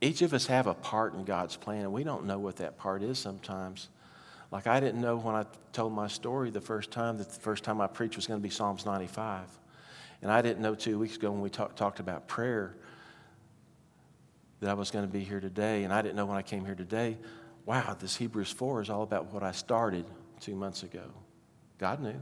Each 0.00 0.22
of 0.22 0.32
us 0.32 0.46
have 0.46 0.66
a 0.66 0.74
part 0.74 1.14
in 1.14 1.24
God's 1.24 1.56
plan, 1.56 1.82
and 1.82 1.92
we 1.92 2.04
don't 2.04 2.24
know 2.24 2.38
what 2.38 2.56
that 2.56 2.78
part 2.78 3.02
is 3.02 3.18
sometimes. 3.18 3.88
Like 4.50 4.66
I 4.66 4.80
didn't 4.80 5.00
know 5.00 5.16
when 5.16 5.34
I 5.34 5.44
told 5.72 5.92
my 5.92 6.08
story 6.08 6.50
the 6.50 6.60
first 6.60 6.90
time 6.90 7.18
that 7.18 7.28
the 7.28 7.40
first 7.40 7.64
time 7.64 7.80
I 7.80 7.86
preached 7.86 8.16
was 8.16 8.26
going 8.26 8.40
to 8.40 8.42
be 8.42 8.50
Psalms 8.50 8.86
95. 8.86 9.46
And 10.22 10.30
I 10.30 10.42
didn't 10.42 10.62
know 10.62 10.74
two 10.74 10.98
weeks 10.98 11.16
ago 11.16 11.30
when 11.30 11.40
we 11.40 11.50
talk, 11.50 11.76
talked 11.76 12.00
about 12.00 12.26
prayer 12.26 12.74
that 14.60 14.70
I 14.70 14.74
was 14.74 14.90
going 14.90 15.06
to 15.06 15.12
be 15.12 15.20
here 15.20 15.40
today. 15.40 15.84
And 15.84 15.92
I 15.92 16.02
didn't 16.02 16.16
know 16.16 16.26
when 16.26 16.36
I 16.36 16.42
came 16.42 16.64
here 16.64 16.74
today, 16.74 17.18
wow, 17.66 17.96
this 17.98 18.16
Hebrews 18.16 18.50
4 18.50 18.82
is 18.82 18.90
all 18.90 19.02
about 19.02 19.32
what 19.32 19.42
I 19.42 19.52
started 19.52 20.06
two 20.40 20.54
months 20.54 20.82
ago. 20.82 21.04
God 21.78 22.02
knew. 22.02 22.20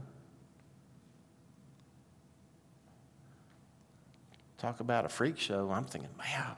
Talk 4.57 4.79
about 4.79 5.05
a 5.05 5.09
freak 5.09 5.39
show. 5.39 5.71
I'm 5.71 5.85
thinking, 5.85 6.09
wow, 6.19 6.57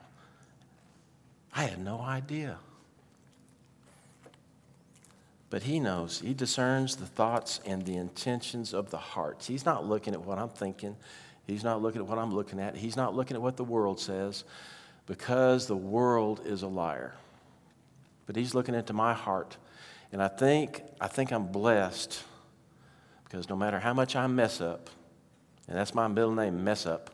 I 1.53 1.63
had 1.63 1.79
no 1.79 1.99
idea. 1.99 2.58
But 5.49 5.63
he 5.63 5.79
knows. 5.79 6.21
He 6.21 6.33
discerns 6.33 6.95
the 6.95 7.07
thoughts 7.07 7.59
and 7.65 7.83
the 7.83 7.95
intentions 7.95 8.73
of 8.73 8.91
the 8.91 8.97
hearts. 8.97 9.47
He's 9.47 9.65
not 9.65 9.88
looking 9.88 10.13
at 10.13 10.23
what 10.23 10.38
I'm 10.38 10.49
thinking. 10.49 10.95
He's 11.47 11.63
not 11.63 11.81
looking 11.81 12.01
at 12.01 12.07
what 12.07 12.19
I'm 12.19 12.33
looking 12.33 12.59
at. 12.59 12.75
He's 12.75 12.95
not 12.95 13.15
looking 13.15 13.35
at 13.35 13.41
what 13.41 13.57
the 13.57 13.63
world 13.63 13.99
says 13.99 14.43
because 15.07 15.65
the 15.65 15.75
world 15.75 16.41
is 16.45 16.62
a 16.62 16.67
liar. 16.67 17.15
But 18.27 18.35
he's 18.35 18.53
looking 18.53 18.75
into 18.75 18.93
my 18.93 19.13
heart. 19.13 19.57
And 20.12 20.21
I 20.21 20.27
think, 20.27 20.83
I 21.01 21.07
think 21.07 21.31
I'm 21.31 21.47
blessed 21.47 22.23
because 23.23 23.49
no 23.49 23.55
matter 23.55 23.79
how 23.79 23.93
much 23.93 24.15
I 24.15 24.27
mess 24.27 24.62
up, 24.62 24.89
and 25.67 25.77
that's 25.77 25.95
my 25.95 26.07
middle 26.07 26.33
name, 26.33 26.63
mess 26.63 26.85
up, 26.85 27.09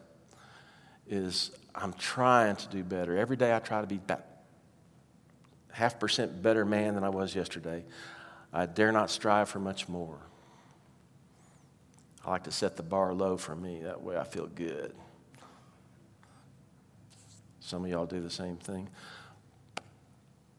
is 1.07 1.51
I'm 1.73 1.93
trying 1.93 2.55
to 2.57 2.67
do 2.69 2.83
better. 2.83 3.17
Every 3.17 3.35
day 3.37 3.55
I 3.55 3.59
try 3.59 3.81
to 3.81 3.87
be 3.87 3.99
half 5.71 5.99
percent 5.99 6.41
better 6.41 6.65
man 6.65 6.95
than 6.95 7.03
I 7.03 7.09
was 7.09 7.35
yesterday. 7.35 7.83
I 8.55 8.65
dare 8.65 8.93
not 8.93 9.11
strive 9.11 9.49
for 9.49 9.59
much 9.59 9.89
more. 9.89 10.17
I 12.25 12.31
like 12.31 12.45
to 12.45 12.51
set 12.51 12.77
the 12.77 12.83
bar 12.83 13.13
low 13.13 13.35
for 13.35 13.53
me. 13.53 13.81
That 13.83 14.01
way 14.01 14.17
I 14.17 14.23
feel 14.23 14.47
good. 14.47 14.95
Some 17.59 17.83
of 17.83 17.91
y'all 17.91 18.05
do 18.05 18.21
the 18.21 18.29
same 18.29 18.55
thing. 18.55 18.87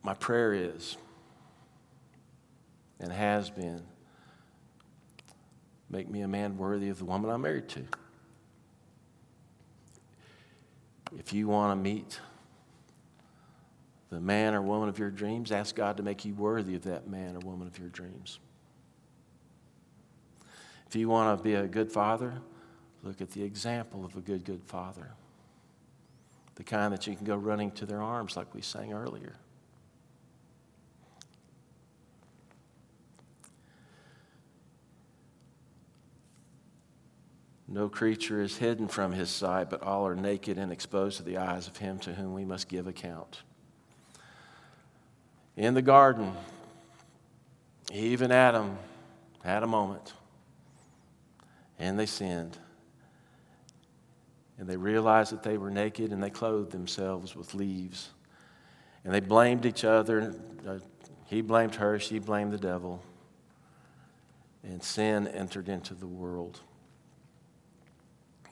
My 0.02 0.12
prayer 0.12 0.52
is, 0.52 0.98
and 3.00 3.11
has 3.11 3.48
been, 3.48 3.82
make 5.88 6.11
me 6.11 6.20
a 6.20 6.28
man 6.28 6.59
worthy 6.59 6.90
of 6.90 6.98
the 6.98 7.06
woman 7.06 7.30
I'm 7.30 7.40
married 7.40 7.68
to. 7.70 7.85
If 11.18 11.32
you 11.32 11.48
want 11.48 11.72
to 11.72 11.82
meet 11.82 12.20
the 14.16 14.22
man 14.22 14.55
or 14.55 14.62
woman 14.62 14.88
of 14.88 14.98
your 14.98 15.11
dreams, 15.11 15.52
ask 15.52 15.74
God 15.74 15.98
to 15.98 16.02
make 16.02 16.24
you 16.24 16.33
worthy 16.33 16.74
of 16.74 16.85
that 16.85 17.07
man 17.07 17.37
or 17.37 17.40
woman 17.40 17.66
of 17.66 17.79
your 17.79 17.90
dreams. 17.90 18.38
If 20.88 20.96
you 20.96 21.11
want 21.11 21.38
to 21.38 21.44
be 21.44 21.52
a 21.52 21.66
good 21.66 21.92
father, 21.92 22.40
look 23.02 23.20
at 23.20 23.33
the 23.33 23.42
example 23.42 24.07
of 24.07 24.16
a 24.16 24.22
good, 24.22 24.46
good 24.46 24.62
father. 24.64 25.11
The 26.55 26.64
kind 26.64 26.94
that 26.94 27.07
you 27.07 27.14
can 27.14 27.26
go 27.26 27.37
running 27.37 27.72
to 27.72 27.85
their 27.85 28.00
arms, 28.00 28.38
like 28.38 28.55
we 28.55 28.62
sang 28.62 28.94
earlier. 28.94 29.35
No 37.68 37.90
creature 37.90 38.40
is 38.40 38.57
hidden 38.57 38.88
from 38.88 39.12
his 39.12 39.29
sight, 39.29 39.68
but 39.68 39.83
all 39.83 40.07
are 40.07 40.16
naked 40.16 40.57
and 40.57 40.72
exposed 40.72 41.18
to 41.18 41.22
the 41.22 41.37
eyes 41.37 41.68
of 41.68 41.76
him 41.76 41.98
to 41.98 42.14
whom 42.14 42.33
we 42.33 42.46
must 42.46 42.70
give 42.70 42.87
account 42.87 43.42
in 45.57 45.75
the 45.75 45.83
garden, 45.83 46.33
even 47.92 48.31
Adam 48.31 48.77
had 49.42 49.62
a 49.62 49.66
moment 49.66 50.12
and 51.79 51.99
they 51.99 52.07
sinned. 52.07 52.59
And 54.59 54.69
they 54.69 54.77
realized 54.77 55.33
that 55.33 55.42
they 55.42 55.59
were 55.59 55.71
naked 55.71 56.12
and 56.12 56.23
they 56.23 56.31
clothed 56.31 56.73
themselves 56.73 57.37
with 57.37 57.55
leaves. 57.55 58.11
And 59.05 59.12
they 59.12 59.21
blamed 59.21 59.66
each 59.66 59.85
other. 59.85 60.35
Uh, 60.66 60.79
he 61.27 61.42
blamed 61.42 61.75
her, 61.77 61.99
she 61.99 62.19
blamed 62.19 62.53
the 62.53 62.59
devil. 62.59 63.03
And 64.62 64.83
sin 64.83 65.29
entered 65.29 65.69
into 65.69 65.95
the 65.95 66.07
world. 66.07 66.61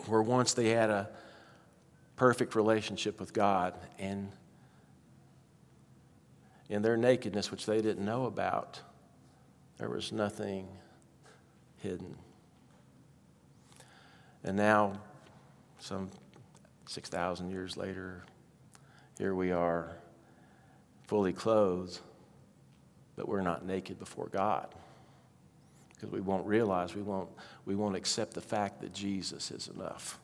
Where 0.06 0.22
once 0.22 0.52
they 0.52 0.68
had 0.68 0.90
a 0.90 1.08
perfect 2.16 2.54
relationship 2.54 3.18
with 3.18 3.32
God 3.32 3.74
and 3.98 4.30
in 6.68 6.82
their 6.82 6.96
nakedness, 6.96 7.50
which 7.50 7.66
they 7.66 7.80
didn't 7.80 8.04
know 8.04 8.26
about, 8.26 8.80
there 9.78 9.88
was 9.88 10.12
nothing 10.12 10.68
hidden. 11.78 12.16
And 14.42 14.56
now, 14.56 15.00
some 15.78 16.10
6,000 16.86 17.50
years 17.50 17.76
later, 17.76 18.24
here 19.18 19.34
we 19.34 19.52
are, 19.52 19.96
fully 21.06 21.32
clothed, 21.32 22.00
but 23.16 23.28
we're 23.28 23.42
not 23.42 23.64
naked 23.64 23.98
before 23.98 24.28
God. 24.28 24.68
Because 25.90 26.10
we 26.10 26.20
won't 26.20 26.46
realize, 26.46 26.94
we 26.94 27.02
won't, 27.02 27.28
we 27.64 27.74
won't 27.74 27.96
accept 27.96 28.34
the 28.34 28.40
fact 28.40 28.80
that 28.80 28.92
Jesus 28.92 29.50
is 29.50 29.68
enough. 29.68 30.18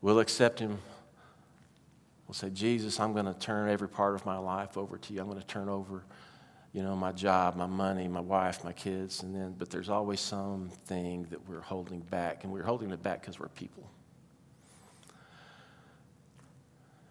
We'll 0.00 0.20
accept 0.20 0.60
Him 0.60 0.78
We'll 2.30 2.34
say, 2.34 2.50
Jesus, 2.50 3.00
I'm 3.00 3.12
going 3.12 3.24
to 3.24 3.34
turn 3.34 3.68
every 3.68 3.88
part 3.88 4.14
of 4.14 4.24
my 4.24 4.38
life 4.38 4.78
over 4.78 4.96
to 4.96 5.12
you. 5.12 5.20
I'm 5.20 5.26
going 5.26 5.40
to 5.40 5.46
turn 5.48 5.68
over, 5.68 6.04
you 6.72 6.80
know, 6.80 6.94
my 6.94 7.10
job, 7.10 7.56
my 7.56 7.66
money, 7.66 8.06
my 8.06 8.20
wife, 8.20 8.62
my 8.62 8.72
kids, 8.72 9.24
and 9.24 9.34
then, 9.34 9.56
but 9.58 9.68
there's 9.68 9.88
always 9.88 10.20
something 10.20 11.26
that 11.30 11.48
we're 11.48 11.60
holding 11.60 11.98
back, 11.98 12.44
and 12.44 12.52
we're 12.52 12.62
holding 12.62 12.92
it 12.92 13.02
back 13.02 13.20
because 13.20 13.40
we're 13.40 13.48
people. 13.48 13.90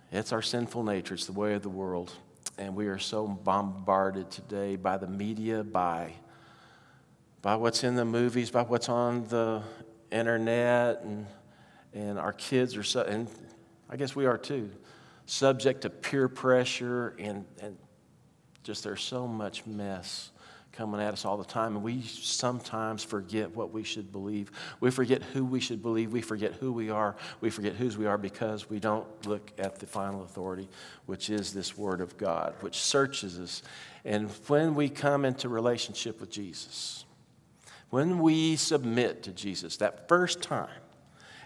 It's 0.10 0.32
our 0.32 0.41
sinful 0.41 0.84
nature. 0.84 1.15
It's 1.15 1.25
the 1.25 1.34
way 1.34 1.53
of 1.53 1.63
the 1.63 1.67
world. 1.67 2.13
and 2.58 2.73
we 2.73 2.88
are 2.88 2.97
so 2.97 3.27
bombarded 3.27 4.32
today 4.32 4.77
by 4.77 4.95
the 4.95 5.08
media, 5.08 5.65
by, 5.65 6.13
by 7.41 7.58
what's 7.58 7.84
in 7.84 7.95
the 7.97 8.05
movies, 8.05 8.51
by 8.51 8.62
what's 8.62 8.88
on 8.88 9.27
the 9.27 9.63
internet, 10.12 11.01
and, 11.01 11.27
and 11.93 12.17
our 12.17 12.32
kids 12.32 12.77
are 12.77 12.84
so, 12.84 13.01
and 13.01 13.27
I 13.89 13.97
guess 13.97 14.15
we 14.15 14.25
are 14.25 14.38
too, 14.38 14.69
subject 15.29 15.81
to 15.81 15.89
peer 15.89 16.27
pressure, 16.27 17.15
and, 17.19 17.45
and 17.61 17.77
just 18.63 18.83
there's 18.83 19.01
so 19.01 19.27
much 19.27 19.65
mess 19.65 20.31
coming 20.71 21.01
at 21.01 21.13
us 21.13 21.25
all 21.25 21.37
the 21.37 21.45
time, 21.45 21.75
and 21.75 21.83
we 21.83 22.01
sometimes 22.01 23.03
forget 23.03 23.53
what 23.55 23.71
we 23.71 23.83
should 23.83 24.11
believe. 24.11 24.51
We 24.79 24.91
forget 24.91 25.21
who 25.21 25.43
we 25.43 25.59
should 25.59 25.81
believe. 25.81 26.11
We 26.11 26.21
forget 26.21 26.53
who 26.53 26.71
we 26.71 26.89
are. 26.89 27.15
We 27.41 27.49
forget 27.49 27.75
whose 27.75 27.97
we 27.97 28.05
are 28.05 28.17
because 28.17 28.69
we 28.69 28.79
don't 28.79 29.05
look 29.27 29.51
at 29.57 29.79
the 29.79 29.85
final 29.85 30.23
authority, 30.23 30.69
which 31.05 31.29
is 31.29 31.53
this 31.53 31.77
Word 31.77 32.01
of 32.01 32.17
God, 32.17 32.55
which 32.61 32.77
searches 32.77 33.39
us. 33.39 33.61
And 34.05 34.29
when 34.47 34.73
we 34.73 34.89
come 34.89 35.25
into 35.25 35.49
relationship 35.49 36.19
with 36.21 36.31
Jesus, 36.31 37.05
when 37.89 38.19
we 38.19 38.55
submit 38.55 39.23
to 39.23 39.31
Jesus 39.31 39.77
that 39.77 40.07
first 40.07 40.41
time, 40.41 40.69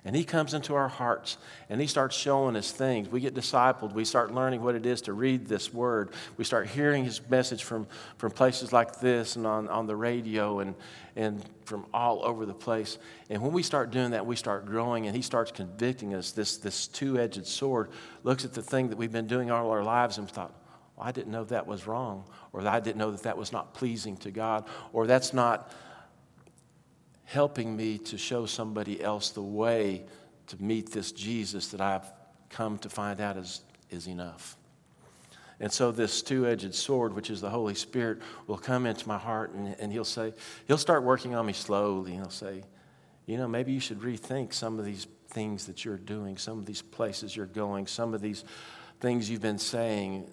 and 0.06 0.16
He 0.16 0.24
comes 0.24 0.54
into 0.54 0.76
our 0.76 0.90
hearts 0.90 1.38
and 1.70 1.80
He 1.80 1.88
starts 1.88 2.16
showing 2.16 2.56
us 2.56 2.72
things. 2.72 3.08
We 3.08 3.22
get 3.22 3.34
discipled. 3.34 3.94
We 3.94 4.06
start 4.06 4.34
learning 4.34 4.62
what 4.62 4.76
it 4.76 4.86
is 4.86 5.02
to 5.04 5.14
read 5.14 5.48
this 5.48 5.74
Word. 5.74 6.12
We 6.38 6.44
start 6.44 6.68
hearing 6.68 7.06
His 7.06 7.22
message 7.30 7.64
from, 7.64 7.88
from 8.18 8.32
places 8.32 8.74
like 8.74 9.00
this 9.00 9.36
and 9.36 9.48
on, 9.48 9.70
on 9.70 9.88
the 9.88 9.96
radio 9.96 10.60
and, 10.60 10.76
and 11.16 11.44
from 11.66 11.86
all 11.94 12.24
over 12.26 12.46
the 12.46 12.54
place. 12.54 12.98
And 13.30 13.42
when 13.42 13.54
we 13.54 13.64
start 13.64 13.92
doing 13.92 14.12
that, 14.12 14.26
we 14.26 14.36
start 14.36 14.66
growing 14.66 15.08
and 15.08 15.16
He 15.16 15.22
starts 15.22 15.52
convicting 15.52 16.14
us. 16.14 16.32
This, 16.32 16.58
this 16.58 16.88
two 16.88 17.18
edged 17.18 17.46
sword 17.48 17.90
looks 18.24 18.44
at 18.44 18.54
the 18.54 18.62
thing 18.62 18.90
that 18.90 18.98
we've 18.98 19.12
been 19.12 19.28
doing 19.28 19.52
all 19.52 19.72
our 19.72 19.84
lives 19.84 20.18
and 20.18 20.30
thought, 20.30 20.54
well, 20.98 21.08
I 21.08 21.12
didn't 21.12 21.32
know 21.32 21.44
that 21.46 21.66
was 21.66 21.88
wrong, 21.88 22.26
or 22.52 22.68
I 22.68 22.80
didn't 22.80 22.98
know 22.98 23.12
that 23.12 23.24
that 23.24 23.38
was 23.38 23.52
not 23.52 23.74
pleasing 23.74 24.18
to 24.18 24.32
God, 24.32 24.66
or 24.92 25.08
that's 25.08 25.34
not 25.34 25.72
helping 27.34 27.76
me 27.76 27.98
to 27.98 28.16
show 28.16 28.46
somebody 28.46 29.02
else 29.02 29.32
the 29.32 29.42
way 29.42 30.04
to 30.46 30.62
meet 30.62 30.92
this 30.92 31.12
Jesus 31.12 31.70
that 31.70 31.82
I've 31.82 32.06
come 32.50 32.78
to 32.78 32.90
find 32.90 33.20
out 33.20 33.38
is, 33.38 33.62
is 33.90 34.08
enough. 34.08 34.56
And 35.60 35.72
so, 35.72 35.92
this 35.92 36.22
two 36.22 36.48
edged 36.48 36.76
sword, 36.76 37.14
which 37.14 37.32
is 37.32 37.42
the 37.42 37.50
Holy 37.50 37.74
Spirit, 37.74 38.20
will 38.46 38.58
come 38.58 38.86
into 38.86 39.08
my 39.08 39.18
heart 39.18 39.52
and, 39.54 39.76
and 39.80 39.92
He'll 39.92 40.06
say, 40.06 40.34
He'll 40.68 40.78
start 40.78 41.04
working 41.04 41.34
on 41.34 41.46
me 41.46 41.54
slowly. 41.54 42.12
He'll 42.12 42.30
say, 42.30 42.64
You 43.26 43.38
know, 43.38 43.48
maybe 43.48 43.72
you 43.72 43.80
should 43.80 44.02
rethink 44.02 44.54
some 44.54 44.78
of 44.78 44.86
these 44.86 45.08
things 45.30 45.66
that 45.66 45.84
you're 45.84 45.98
doing, 45.98 46.38
some 46.38 46.60
of 46.60 46.66
these 46.68 46.82
places 46.84 47.36
you're 47.36 47.46
going, 47.48 47.88
some 47.88 48.14
of 48.14 48.22
these 48.22 48.44
things 49.00 49.30
you've 49.30 49.42
been 49.42 49.58
saying, 49.58 50.30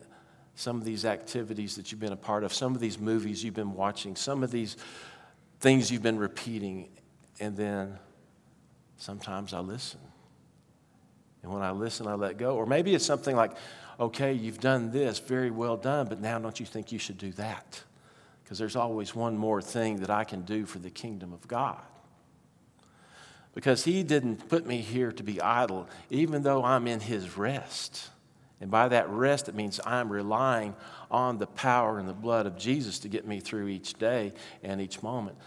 some 0.54 0.76
of 0.76 0.84
these 0.84 1.06
activities 1.06 1.76
that 1.76 1.90
you've 1.90 2.00
been 2.00 2.12
a 2.12 2.16
part 2.16 2.44
of, 2.44 2.52
some 2.52 2.74
of 2.74 2.80
these 2.80 2.98
movies 2.98 3.42
you've 3.42 3.54
been 3.54 3.72
watching, 3.72 4.16
some 4.16 4.42
of 4.42 4.50
these 4.50 4.76
things 5.60 5.90
you've 5.90 6.02
been 6.02 6.18
repeating, 6.18 6.88
and 7.38 7.56
then 7.56 7.98
sometimes 8.96 9.52
I 9.52 9.60
listen. 9.60 10.00
And 11.42 11.52
when 11.52 11.62
I 11.62 11.70
listen, 11.70 12.06
I 12.06 12.14
let 12.14 12.36
go. 12.36 12.56
Or 12.56 12.66
maybe 12.66 12.94
it's 12.94 13.04
something 13.04 13.36
like, 13.36 13.52
okay, 13.98 14.32
you've 14.32 14.60
done 14.60 14.90
this, 14.90 15.18
very 15.18 15.50
well 15.50 15.76
done, 15.76 16.06
but 16.08 16.20
now 16.20 16.38
don't 16.38 16.58
you 16.58 16.66
think 16.66 16.92
you 16.92 16.98
should 16.98 17.18
do 17.18 17.32
that? 17.32 17.82
Because 18.42 18.58
there's 18.58 18.76
always 18.76 19.14
one 19.14 19.36
more 19.36 19.62
thing 19.62 20.00
that 20.00 20.10
I 20.10 20.24
can 20.24 20.42
do 20.42 20.66
for 20.66 20.78
the 20.78 20.90
kingdom 20.90 21.32
of 21.32 21.46
God. 21.46 21.80
Because 23.54 23.84
He 23.84 24.02
didn't 24.02 24.48
put 24.48 24.66
me 24.66 24.78
here 24.78 25.12
to 25.12 25.22
be 25.22 25.40
idle, 25.40 25.88
even 26.08 26.42
though 26.42 26.64
I'm 26.64 26.86
in 26.86 27.00
His 27.00 27.36
rest. 27.36 28.10
And 28.60 28.70
by 28.70 28.88
that 28.88 29.08
rest, 29.08 29.48
it 29.48 29.54
means 29.54 29.80
I'm 29.86 30.12
relying 30.12 30.74
on 31.10 31.38
the 31.38 31.46
power 31.46 31.98
and 31.98 32.08
the 32.08 32.12
blood 32.14 32.46
of 32.46 32.58
Jesus 32.58 32.98
to 33.00 33.08
get 33.08 33.26
me 33.26 33.40
through 33.40 33.68
each 33.68 33.94
day 33.94 34.32
and 34.62 34.80
each 34.80 35.02
moment. 35.02 35.38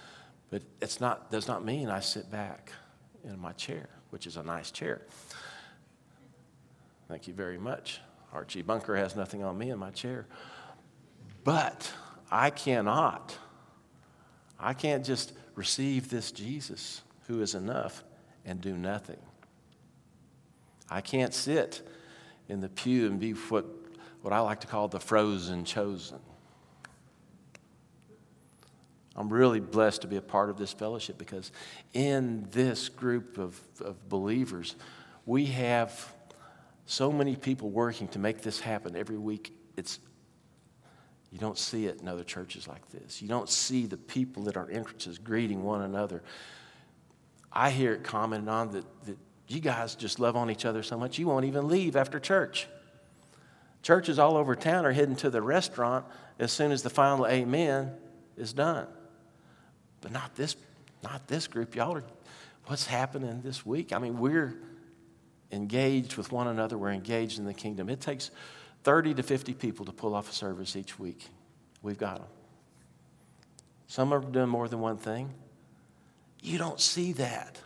But 0.49 0.63
it's 0.82 0.99
not, 0.99 1.32
does 1.32 1.47
not 1.47 1.63
mean 1.63 1.89
I 1.89 1.99
sit 1.99 2.32
back 2.32 2.71
in 3.23 3.39
my 3.39 3.52
chair, 3.54 3.88
which 4.10 4.26
is 4.26 4.38
a 4.38 4.43
nice 4.43 4.71
chair. 4.71 5.02
Thank 7.08 7.28
you 7.28 7.34
very 7.34 7.60
much. 7.60 8.02
Archie 8.34 8.63
Bunker 8.63 8.95
has 8.95 9.15
nothing 9.15 9.43
on 9.43 9.58
me 9.58 9.69
in 9.69 9.78
my 9.78 9.91
chair. 9.91 10.26
But 11.43 11.91
I 12.32 12.49
cannot, 12.49 13.38
I 14.60 14.73
can't 14.73 15.06
just 15.06 15.34
receive 15.56 16.10
this 16.10 16.32
Jesus 16.32 17.02
who 17.28 17.41
is 17.41 17.54
enough 17.54 18.04
and 18.43 18.60
do 18.60 18.76
nothing. 18.76 19.19
I 20.89 21.02
can't 21.02 21.34
sit 21.34 21.88
in 22.53 22.61
the 22.61 22.69
pew 22.69 23.07
and 23.07 23.19
be 23.19 23.31
what, 23.31 23.65
what 24.21 24.31
I 24.31 24.39
like 24.39 24.61
to 24.61 24.67
call 24.67 24.87
the 24.87 24.99
frozen 24.99 25.65
chosen. 25.65 26.19
I'm 29.15 29.29
really 29.29 29.59
blessed 29.59 30.01
to 30.01 30.07
be 30.07 30.15
a 30.15 30.21
part 30.21 30.49
of 30.49 30.57
this 30.57 30.71
fellowship 30.71 31.17
because 31.17 31.51
in 31.93 32.47
this 32.51 32.89
group 32.89 33.37
of, 33.37 33.59
of 33.81 34.09
believers, 34.09 34.75
we 35.25 35.45
have 35.47 36.13
so 36.85 37.11
many 37.11 37.35
people 37.35 37.69
working 37.69 38.07
to 38.09 38.19
make 38.19 38.41
this 38.41 38.59
happen 38.59 38.95
every 38.95 39.17
week. 39.17 39.53
It's 39.77 39.99
you 41.31 41.39
don't 41.39 41.57
see 41.57 41.87
it 41.87 41.99
in 41.99 42.07
other 42.07 42.23
churches 42.23 42.67
like 42.67 42.87
this. 42.91 43.21
You 43.21 43.27
don't 43.27 43.49
see 43.49 43.87
the 43.87 43.97
people 43.97 44.47
at 44.49 44.55
our 44.55 44.69
entrances 44.69 45.17
greeting 45.17 45.63
one 45.63 45.81
another. 45.81 46.21
I 47.51 47.71
hear 47.71 47.93
it 47.93 48.03
commented 48.03 48.49
on 48.49 48.71
that, 48.71 48.85
that 49.05 49.17
you 49.53 49.59
guys 49.59 49.95
just 49.95 50.19
love 50.19 50.35
on 50.35 50.49
each 50.49 50.65
other 50.65 50.83
so 50.83 50.97
much 50.97 51.19
you 51.19 51.27
won't 51.27 51.45
even 51.45 51.67
leave 51.67 51.95
after 51.95 52.19
church. 52.19 52.67
Churches 53.81 54.17
all 54.17 54.37
over 54.37 54.55
town 54.55 54.85
are 54.85 54.91
heading 54.91 55.15
to 55.17 55.29
the 55.29 55.41
restaurant 55.41 56.05
as 56.39 56.51
soon 56.51 56.71
as 56.71 56.83
the 56.83 56.89
final 56.89 57.27
amen 57.27 57.91
is 58.37 58.53
done. 58.53 58.87
But 60.01 60.11
not 60.11 60.35
this, 60.35 60.55
not 61.03 61.27
this 61.27 61.47
group. 61.47 61.75
Y'all 61.75 61.95
are 61.97 62.03
what's 62.65 62.87
happening 62.87 63.41
this 63.41 63.65
week. 63.65 63.91
I 63.91 63.99
mean, 63.99 64.19
we're 64.19 64.55
engaged 65.51 66.15
with 66.15 66.31
one 66.31 66.47
another, 66.47 66.77
we're 66.77 66.91
engaged 66.91 67.39
in 67.39 67.45
the 67.45 67.53
kingdom. 67.53 67.89
It 67.89 68.01
takes 68.01 68.31
30 68.83 69.15
to 69.15 69.23
50 69.23 69.53
people 69.53 69.85
to 69.85 69.91
pull 69.91 70.15
off 70.15 70.29
a 70.29 70.33
service 70.33 70.75
each 70.75 70.97
week. 70.97 71.27
We've 71.81 71.97
got 71.97 72.17
them. 72.17 72.27
Some 73.87 74.11
of 74.11 74.21
them 74.21 74.29
are 74.29 74.33
doing 74.33 74.49
more 74.49 74.67
than 74.67 74.79
one 74.79 74.97
thing. 74.97 75.33
You 76.41 76.57
don't 76.57 76.79
see 76.79 77.13
that. 77.13 77.59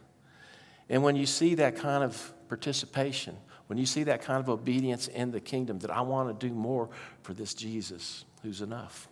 And 0.89 1.03
when 1.03 1.15
you 1.15 1.25
see 1.25 1.55
that 1.55 1.75
kind 1.75 2.03
of 2.03 2.33
participation, 2.47 3.35
when 3.67 3.77
you 3.77 3.85
see 3.85 4.03
that 4.03 4.21
kind 4.21 4.39
of 4.39 4.49
obedience 4.49 5.07
in 5.07 5.31
the 5.31 5.39
kingdom, 5.41 5.79
that 5.79 5.91
I 5.91 6.01
want 6.01 6.39
to 6.39 6.47
do 6.47 6.53
more 6.53 6.89
for 7.23 7.33
this 7.33 7.53
Jesus 7.53 8.25
who's 8.41 8.61
enough. 8.61 9.09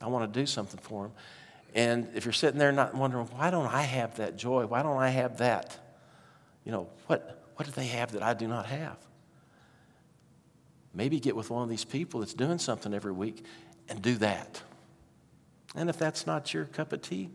I 0.00 0.06
want 0.06 0.32
to 0.32 0.40
do 0.40 0.46
something 0.46 0.80
for 0.80 1.06
him. 1.06 1.12
And 1.74 2.08
if 2.14 2.24
you're 2.24 2.32
sitting 2.32 2.58
there 2.58 2.72
not 2.72 2.94
wondering, 2.94 3.26
why 3.26 3.50
don't 3.50 3.66
I 3.66 3.82
have 3.82 4.16
that 4.16 4.36
joy? 4.36 4.66
Why 4.66 4.82
don't 4.82 4.98
I 4.98 5.08
have 5.08 5.38
that? 5.38 5.76
You 6.64 6.72
know, 6.72 6.88
what, 7.06 7.44
what 7.56 7.66
do 7.66 7.72
they 7.72 7.86
have 7.86 8.12
that 8.12 8.22
I 8.22 8.34
do 8.34 8.46
not 8.46 8.66
have? 8.66 8.96
Maybe 10.94 11.20
get 11.20 11.36
with 11.36 11.50
one 11.50 11.62
of 11.62 11.68
these 11.68 11.84
people 11.84 12.20
that's 12.20 12.34
doing 12.34 12.58
something 12.58 12.94
every 12.94 13.12
week 13.12 13.44
and 13.88 14.00
do 14.00 14.14
that. 14.16 14.62
And 15.74 15.90
if 15.90 15.98
that's 15.98 16.26
not 16.26 16.54
your 16.54 16.64
cup 16.64 16.92
of 16.92 17.02
tea, 17.02 17.30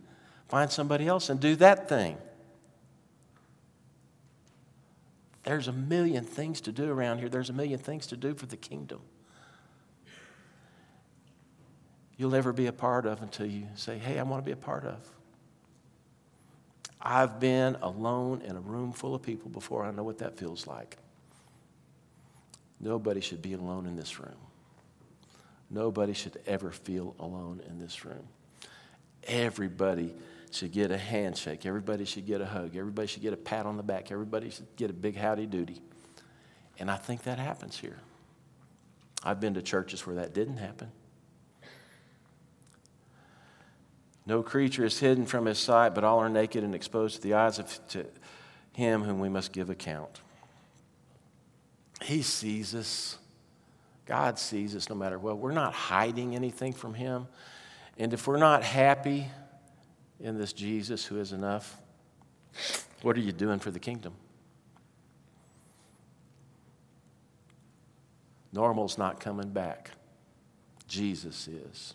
find 0.48 0.70
somebody 0.70 1.06
else 1.06 1.28
and 1.28 1.38
do 1.38 1.54
that 1.56 1.88
thing. 1.88 2.16
There's 5.44 5.68
a 5.68 5.72
million 5.72 6.24
things 6.24 6.60
to 6.62 6.72
do 6.72 6.90
around 6.90 7.18
here. 7.18 7.28
There's 7.28 7.50
a 7.50 7.52
million 7.52 7.78
things 7.78 8.06
to 8.08 8.16
do 8.16 8.34
for 8.34 8.46
the 8.46 8.56
kingdom. 8.56 9.00
You'll 12.16 12.30
never 12.30 12.52
be 12.52 12.66
a 12.66 12.72
part 12.72 13.06
of 13.06 13.22
until 13.22 13.46
you 13.46 13.66
say, 13.74 13.98
Hey, 13.98 14.18
I 14.18 14.22
want 14.22 14.44
to 14.44 14.46
be 14.46 14.52
a 14.52 14.56
part 14.56 14.84
of. 14.84 14.98
I've 17.00 17.40
been 17.40 17.76
alone 17.82 18.42
in 18.42 18.54
a 18.54 18.60
room 18.60 18.92
full 18.92 19.14
of 19.14 19.22
people 19.22 19.50
before 19.50 19.84
I 19.84 19.90
know 19.90 20.04
what 20.04 20.18
that 20.18 20.38
feels 20.38 20.68
like. 20.68 20.98
Nobody 22.78 23.20
should 23.20 23.42
be 23.42 23.54
alone 23.54 23.86
in 23.86 23.96
this 23.96 24.20
room. 24.20 24.36
Nobody 25.68 26.12
should 26.12 26.38
ever 26.46 26.70
feel 26.70 27.16
alone 27.18 27.60
in 27.68 27.78
this 27.78 28.04
room. 28.04 28.28
Everybody 29.24 30.14
should 30.54 30.72
get 30.72 30.90
a 30.90 30.98
handshake. 30.98 31.64
Everybody 31.64 32.04
should 32.04 32.26
get 32.26 32.40
a 32.40 32.46
hug. 32.46 32.76
Everybody 32.76 33.08
should 33.08 33.22
get 33.22 33.32
a 33.32 33.36
pat 33.36 33.66
on 33.66 33.76
the 33.76 33.82
back. 33.82 34.12
Everybody 34.12 34.50
should 34.50 34.66
get 34.76 34.90
a 34.90 34.92
big 34.92 35.16
howdy 35.16 35.46
doody. 35.46 35.80
And 36.78 36.90
I 36.90 36.96
think 36.96 37.22
that 37.22 37.38
happens 37.38 37.78
here. 37.78 37.98
I've 39.24 39.40
been 39.40 39.54
to 39.54 39.62
churches 39.62 40.06
where 40.06 40.16
that 40.16 40.34
didn't 40.34 40.58
happen. 40.58 40.90
No 44.26 44.42
creature 44.42 44.84
is 44.84 44.98
hidden 44.98 45.26
from 45.26 45.46
his 45.46 45.58
sight, 45.58 45.94
but 45.94 46.04
all 46.04 46.18
are 46.18 46.28
naked 46.28 46.62
and 46.62 46.74
exposed 46.74 47.16
to 47.16 47.22
the 47.22 47.34
eyes 47.34 47.58
of 47.58 47.80
to 47.88 48.06
him 48.72 49.02
whom 49.02 49.20
we 49.20 49.28
must 49.28 49.52
give 49.52 49.70
account. 49.70 50.20
He 52.02 52.22
sees 52.22 52.74
us. 52.74 53.18
God 54.06 54.38
sees 54.38 54.76
us 54.76 54.88
no 54.88 54.94
matter 54.94 55.18
what. 55.18 55.38
We're 55.38 55.52
not 55.52 55.72
hiding 55.72 56.34
anything 56.34 56.72
from 56.72 56.94
him. 56.94 57.26
And 57.98 58.12
if 58.12 58.26
we're 58.26 58.38
not 58.38 58.62
happy 58.62 59.28
in 60.22 60.38
this 60.38 60.52
Jesus 60.52 61.04
who 61.04 61.18
is 61.18 61.32
enough, 61.32 61.76
what 63.02 63.16
are 63.16 63.20
you 63.20 63.32
doing 63.32 63.58
for 63.58 63.70
the 63.70 63.80
kingdom? 63.80 64.14
Normal's 68.52 68.96
not 68.96 69.18
coming 69.18 69.50
back. 69.50 69.90
Jesus 70.86 71.48
is. 71.48 71.94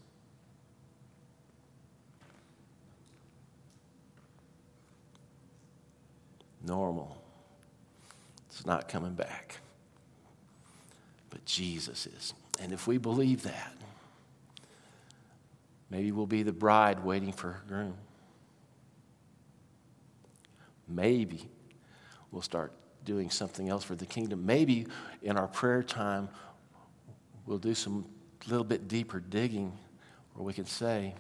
Normal. 6.66 7.16
It's 8.50 8.66
not 8.66 8.90
coming 8.90 9.14
back. 9.14 9.60
But 11.30 11.46
Jesus 11.46 12.08
is. 12.08 12.34
And 12.60 12.74
if 12.74 12.88
we 12.88 12.98
believe 12.98 13.44
that, 13.44 13.74
maybe 15.90 16.12
we'll 16.12 16.26
be 16.26 16.44
the 16.44 16.52
bride 16.52 17.06
waiting 17.06 17.32
for 17.32 17.52
her 17.52 17.64
groom. 17.68 17.94
Maybe 20.88 21.50
we'll 22.32 22.42
start 22.42 22.72
doing 23.06 23.30
something 23.30 23.70
else 23.70 23.84
for 23.84 23.96
the 23.96 24.06
kingdom. 24.06 24.46
Maybe 24.46 24.88
in 25.22 25.38
our 25.38 25.48
prayer 25.48 25.84
time, 25.84 26.30
we'll 27.46 27.58
do 27.58 27.74
some 27.74 28.06
little 28.48 28.66
bit 28.66 28.88
deeper 28.88 29.20
digging 29.20 29.72
where 30.34 30.46
we 30.46 30.54
can 30.54 30.66
say, 30.66 31.16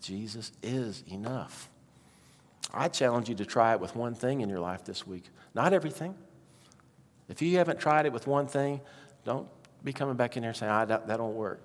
Jesus 0.00 0.52
is 0.62 1.02
enough. 1.10 1.68
I 2.72 2.88
challenge 2.88 3.28
you 3.28 3.34
to 3.36 3.44
try 3.44 3.72
it 3.72 3.80
with 3.80 3.96
one 3.96 4.14
thing 4.14 4.40
in 4.42 4.48
your 4.48 4.60
life 4.60 4.84
this 4.84 5.06
week. 5.06 5.24
Not 5.54 5.72
everything. 5.72 6.14
If 7.28 7.42
you 7.42 7.56
haven't 7.58 7.80
tried 7.80 8.06
it 8.06 8.12
with 8.12 8.26
one 8.26 8.46
thing, 8.46 8.80
don't 9.24 9.48
be 9.82 9.92
coming 9.92 10.16
back 10.16 10.36
in 10.36 10.42
here 10.42 10.54
saying, 10.54 10.72
ah, 10.72 10.84
that, 10.84 11.06
that 11.06 11.16
don't 11.16 11.34
work. 11.34 11.64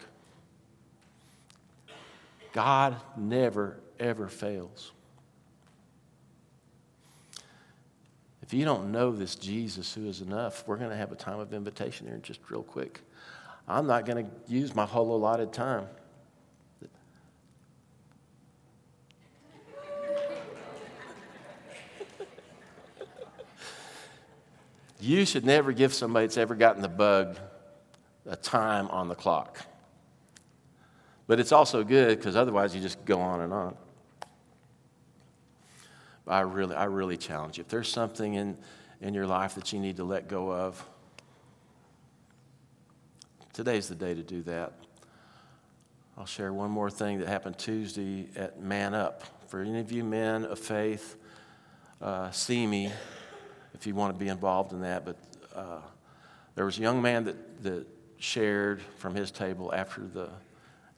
God 2.54 2.96
never, 3.18 3.78
ever 4.00 4.28
fails. 4.28 4.93
If 8.44 8.54
you 8.54 8.66
don't 8.66 8.92
know 8.92 9.12
this 9.14 9.36
Jesus 9.36 9.94
who 9.94 10.06
is 10.06 10.20
enough, 10.20 10.68
we're 10.68 10.76
going 10.76 10.90
to 10.90 10.98
have 10.98 11.14
a 11.14 11.16
time 11.16 11.40
of 11.40 11.54
invitation 11.54 12.08
here 12.08 12.20
just 12.22 12.42
real 12.50 12.62
quick. 12.62 13.00
I'm 13.70 13.88
not 13.88 14.06
going 14.06 14.26
to 14.26 14.32
use 14.54 14.76
my 14.76 14.86
whole 14.86 15.16
allotted 15.16 15.54
time. 15.54 15.88
You 25.00 25.26
should 25.26 25.46
never 25.46 25.72
give 25.72 25.94
somebody 25.94 26.28
that's 26.28 26.38
ever 26.38 26.56
gotten 26.56 26.82
the 26.82 26.88
bug 26.88 27.38
a 28.26 28.36
time 28.36 28.90
on 28.90 29.08
the 29.08 29.16
clock. 29.16 29.66
But 31.28 31.40
it's 31.40 31.52
also 31.54 31.84
good 31.84 32.18
because 32.18 32.36
otherwise 32.36 32.76
you 32.76 32.82
just 32.82 33.04
go 33.06 33.20
on 33.20 33.42
and 33.42 33.54
on. 33.54 33.78
I 36.28 36.42
really, 36.42 36.76
I 36.76 36.86
really 36.86 37.18
challenge 37.18 37.58
you. 37.58 37.62
If 37.62 37.68
there's 37.68 37.92
something 37.92 38.36
in, 38.36 38.58
in 39.02 39.14
your 39.14 39.28
life 39.28 39.56
that 39.56 39.74
you 39.74 39.80
need 39.80 39.98
to 39.98 40.04
let 40.04 40.28
go 40.28 40.52
of, 40.52 40.84
today's 43.52 43.88
the 43.88 43.96
day 43.96 44.14
to 44.14 44.24
do 44.24 44.42
that. 44.44 44.74
I'll 46.18 46.26
share 46.26 46.54
one 46.54 46.72
more 46.72 46.90
thing 46.90 47.20
that 47.20 47.28
happened 47.28 47.58
Tuesday 47.58 48.30
at 48.36 48.62
Man 48.62 48.94
Up. 48.94 49.24
For 49.48 49.62
any 49.62 49.80
of 49.80 49.92
you 49.92 50.04
men 50.04 50.46
of 50.46 50.60
faith, 50.60 51.16
uh, 52.02 52.32
see 52.32 52.66
me 52.66 52.92
if 53.74 53.86
you 53.86 53.96
want 53.96 54.14
to 54.14 54.20
be 54.20 54.30
involved 54.30 54.74
in 54.74 54.82
that. 54.82 55.06
But 55.06 55.18
uh, 55.56 55.82
there 56.56 56.66
was 56.66 56.78
a 56.78 56.82
young 56.82 57.02
man 57.02 57.26
that, 57.26 57.64
that 57.64 57.88
shared 58.18 58.82
from 58.98 59.16
his 59.16 59.32
table 59.32 59.74
after 59.74 60.02
the, 60.02 60.30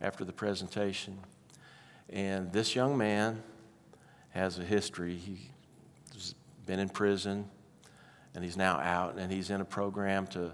after 0.02 0.24
the 0.24 0.34
presentation. 0.34 1.18
And 2.10 2.52
this 2.52 2.76
young 2.76 2.98
man 2.98 3.42
has 4.36 4.60
a 4.60 4.64
history. 4.64 5.16
He's 5.16 6.36
been 6.66 6.80
in 6.80 6.90
prison 6.90 7.50
and 8.36 8.44
he's 8.44 8.58
now 8.58 8.80
out 8.80 9.18
and 9.18 9.32
he's 9.32 9.50
in 9.50 9.62
a 9.62 9.66
program 9.66 10.28
to, 10.28 10.52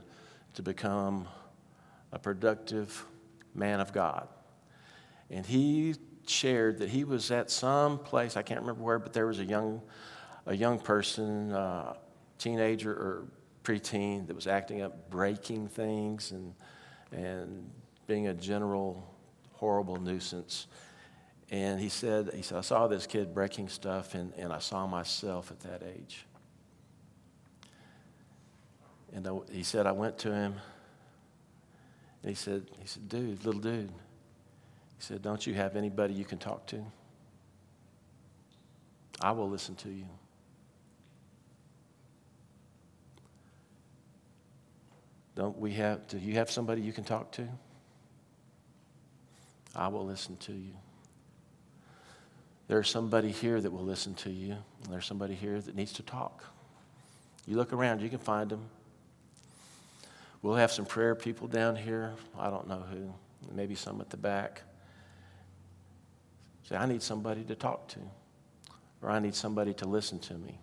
to 0.53 0.61
become 0.61 1.27
a 2.11 2.19
productive 2.19 3.05
man 3.55 3.79
of 3.79 3.91
God. 3.91 4.27
And 5.31 5.45
he 5.45 5.95
shared 6.27 6.77
that 6.77 6.89
he 6.89 7.03
was 7.03 7.31
at 7.31 7.49
some 7.49 7.97
place, 7.97 8.37
I 8.37 8.43
can't 8.43 8.61
remember 8.61 8.83
where, 8.83 8.99
but 8.99 9.13
there 9.13 9.25
was 9.25 9.39
a 9.39 9.45
young, 9.45 9.81
a 10.45 10.55
young 10.55 10.77
person, 10.77 11.51
uh, 11.51 11.95
teenager 12.37 12.91
or 12.91 13.25
preteen 13.63 14.27
that 14.27 14.35
was 14.35 14.45
acting 14.45 14.81
up, 14.83 15.09
breaking 15.09 15.67
things, 15.67 16.31
and, 16.31 16.53
and 17.11 17.69
being 18.05 18.27
a 18.27 18.33
general 18.33 19.07
horrible 19.53 19.97
nuisance. 19.97 20.67
And 21.51 21.81
he 21.81 21.89
said, 21.89 22.31
he 22.33 22.41
said, 22.41 22.57
I 22.57 22.61
saw 22.61 22.87
this 22.87 23.05
kid 23.05 23.33
breaking 23.33 23.67
stuff, 23.67 24.15
and, 24.15 24.33
and 24.37 24.53
I 24.53 24.59
saw 24.59 24.87
myself 24.87 25.51
at 25.51 25.59
that 25.59 25.83
age. 25.83 26.25
And 29.13 29.27
I, 29.27 29.31
he 29.51 29.63
said, 29.63 29.85
I 29.85 29.91
went 29.91 30.17
to 30.19 30.33
him, 30.33 30.55
and 32.23 32.29
he 32.29 32.35
said, 32.35 32.65
he 32.79 32.87
said, 32.87 33.09
dude, 33.09 33.45
little 33.45 33.59
dude, 33.59 33.89
he 33.89 34.99
said, 34.99 35.21
don't 35.21 35.45
you 35.45 35.53
have 35.53 35.75
anybody 35.75 36.13
you 36.13 36.23
can 36.23 36.37
talk 36.37 36.65
to? 36.67 36.85
I 39.19 39.31
will 39.33 39.49
listen 39.49 39.75
to 39.75 39.89
you. 39.89 40.05
Don't 45.35 45.57
we 45.57 45.73
have, 45.73 46.07
do 46.07 46.17
you 46.17 46.35
have 46.35 46.49
somebody 46.49 46.81
you 46.81 46.93
can 46.93 47.03
talk 47.03 47.33
to? 47.33 47.47
I 49.75 49.89
will 49.89 50.05
listen 50.05 50.37
to 50.37 50.53
you. 50.53 50.73
There's 52.71 52.89
somebody 52.89 53.31
here 53.31 53.59
that 53.59 53.69
will 53.69 53.83
listen 53.83 54.13
to 54.13 54.29
you. 54.29 54.55
There's 54.89 55.05
somebody 55.05 55.35
here 55.35 55.59
that 55.59 55.75
needs 55.75 55.91
to 55.91 56.03
talk. 56.03 56.45
You 57.45 57.57
look 57.57 57.73
around, 57.73 57.99
you 57.99 58.07
can 58.07 58.17
find 58.17 58.49
them. 58.49 58.61
We'll 60.41 60.55
have 60.55 60.71
some 60.71 60.85
prayer 60.85 61.13
people 61.13 61.49
down 61.49 61.75
here. 61.75 62.13
I 62.39 62.49
don't 62.49 62.69
know 62.69 62.81
who, 62.89 63.13
maybe 63.53 63.75
some 63.75 63.99
at 63.99 64.09
the 64.09 64.15
back. 64.15 64.61
Say, 66.63 66.77
I 66.77 66.85
need 66.85 67.03
somebody 67.03 67.43
to 67.43 67.55
talk 67.55 67.89
to, 67.89 67.99
or 69.01 69.09
I 69.09 69.19
need 69.19 69.35
somebody 69.35 69.73
to 69.73 69.85
listen 69.85 70.19
to 70.19 70.35
me. 70.35 70.57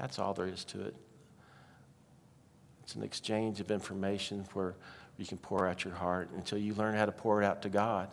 That's 0.00 0.18
all 0.18 0.32
there 0.32 0.46
is 0.46 0.64
to 0.64 0.80
it. 0.80 0.96
It's 2.84 2.94
an 2.94 3.02
exchange 3.02 3.60
of 3.60 3.70
information 3.70 4.46
where 4.54 4.76
you 5.18 5.26
can 5.26 5.36
pour 5.36 5.68
out 5.68 5.84
your 5.84 5.92
heart 5.92 6.30
until 6.34 6.56
you 6.56 6.72
learn 6.72 6.94
how 6.94 7.04
to 7.04 7.12
pour 7.12 7.42
it 7.42 7.44
out 7.44 7.60
to 7.60 7.68
God 7.68 8.10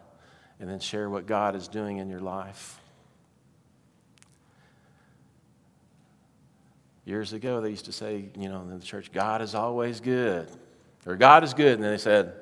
and 0.60 0.70
then 0.70 0.80
share 0.80 1.10
what 1.10 1.26
God 1.26 1.56
is 1.56 1.68
doing 1.68 1.98
in 1.98 2.10
your 2.10 2.20
life. 2.20 2.80
Years 7.06 7.34
ago, 7.34 7.60
they 7.62 7.70
used 7.70 7.86
to 7.86 7.92
say, 7.92 8.30
you 8.38 8.50
know, 8.50 8.62
in 8.62 8.78
the 8.78 8.86
church, 8.86 9.12
God 9.12 9.42
is 9.42 9.56
always 9.56 10.00
good, 10.00 10.50
or 11.06 11.16
God 11.16 11.44
is 11.44 11.54
good. 11.54 11.74
And 11.74 11.84
then 11.84 11.92
they 11.92 11.98
said, 11.98 12.34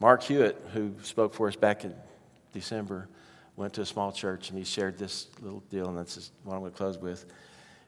Mark 0.00 0.22
Hewitt, 0.22 0.60
who 0.72 0.94
spoke 1.02 1.34
for 1.34 1.48
us 1.48 1.56
back 1.56 1.84
in 1.84 1.94
December, 2.52 3.08
went 3.56 3.74
to 3.74 3.82
a 3.82 3.86
small 3.86 4.12
church 4.12 4.50
and 4.50 4.58
he 4.58 4.64
shared 4.64 4.96
this 4.98 5.28
little 5.40 5.62
deal, 5.70 5.88
and 5.88 5.98
that's 5.98 6.30
what 6.44 6.54
I'm 6.54 6.60
going 6.60 6.72
to 6.72 6.76
close 6.76 6.98
with. 6.98 7.24
He 7.24 7.30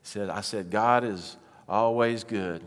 said, 0.02 0.28
I 0.28 0.40
said, 0.40 0.70
God 0.70 1.04
is 1.04 1.36
always 1.68 2.24
good. 2.24 2.62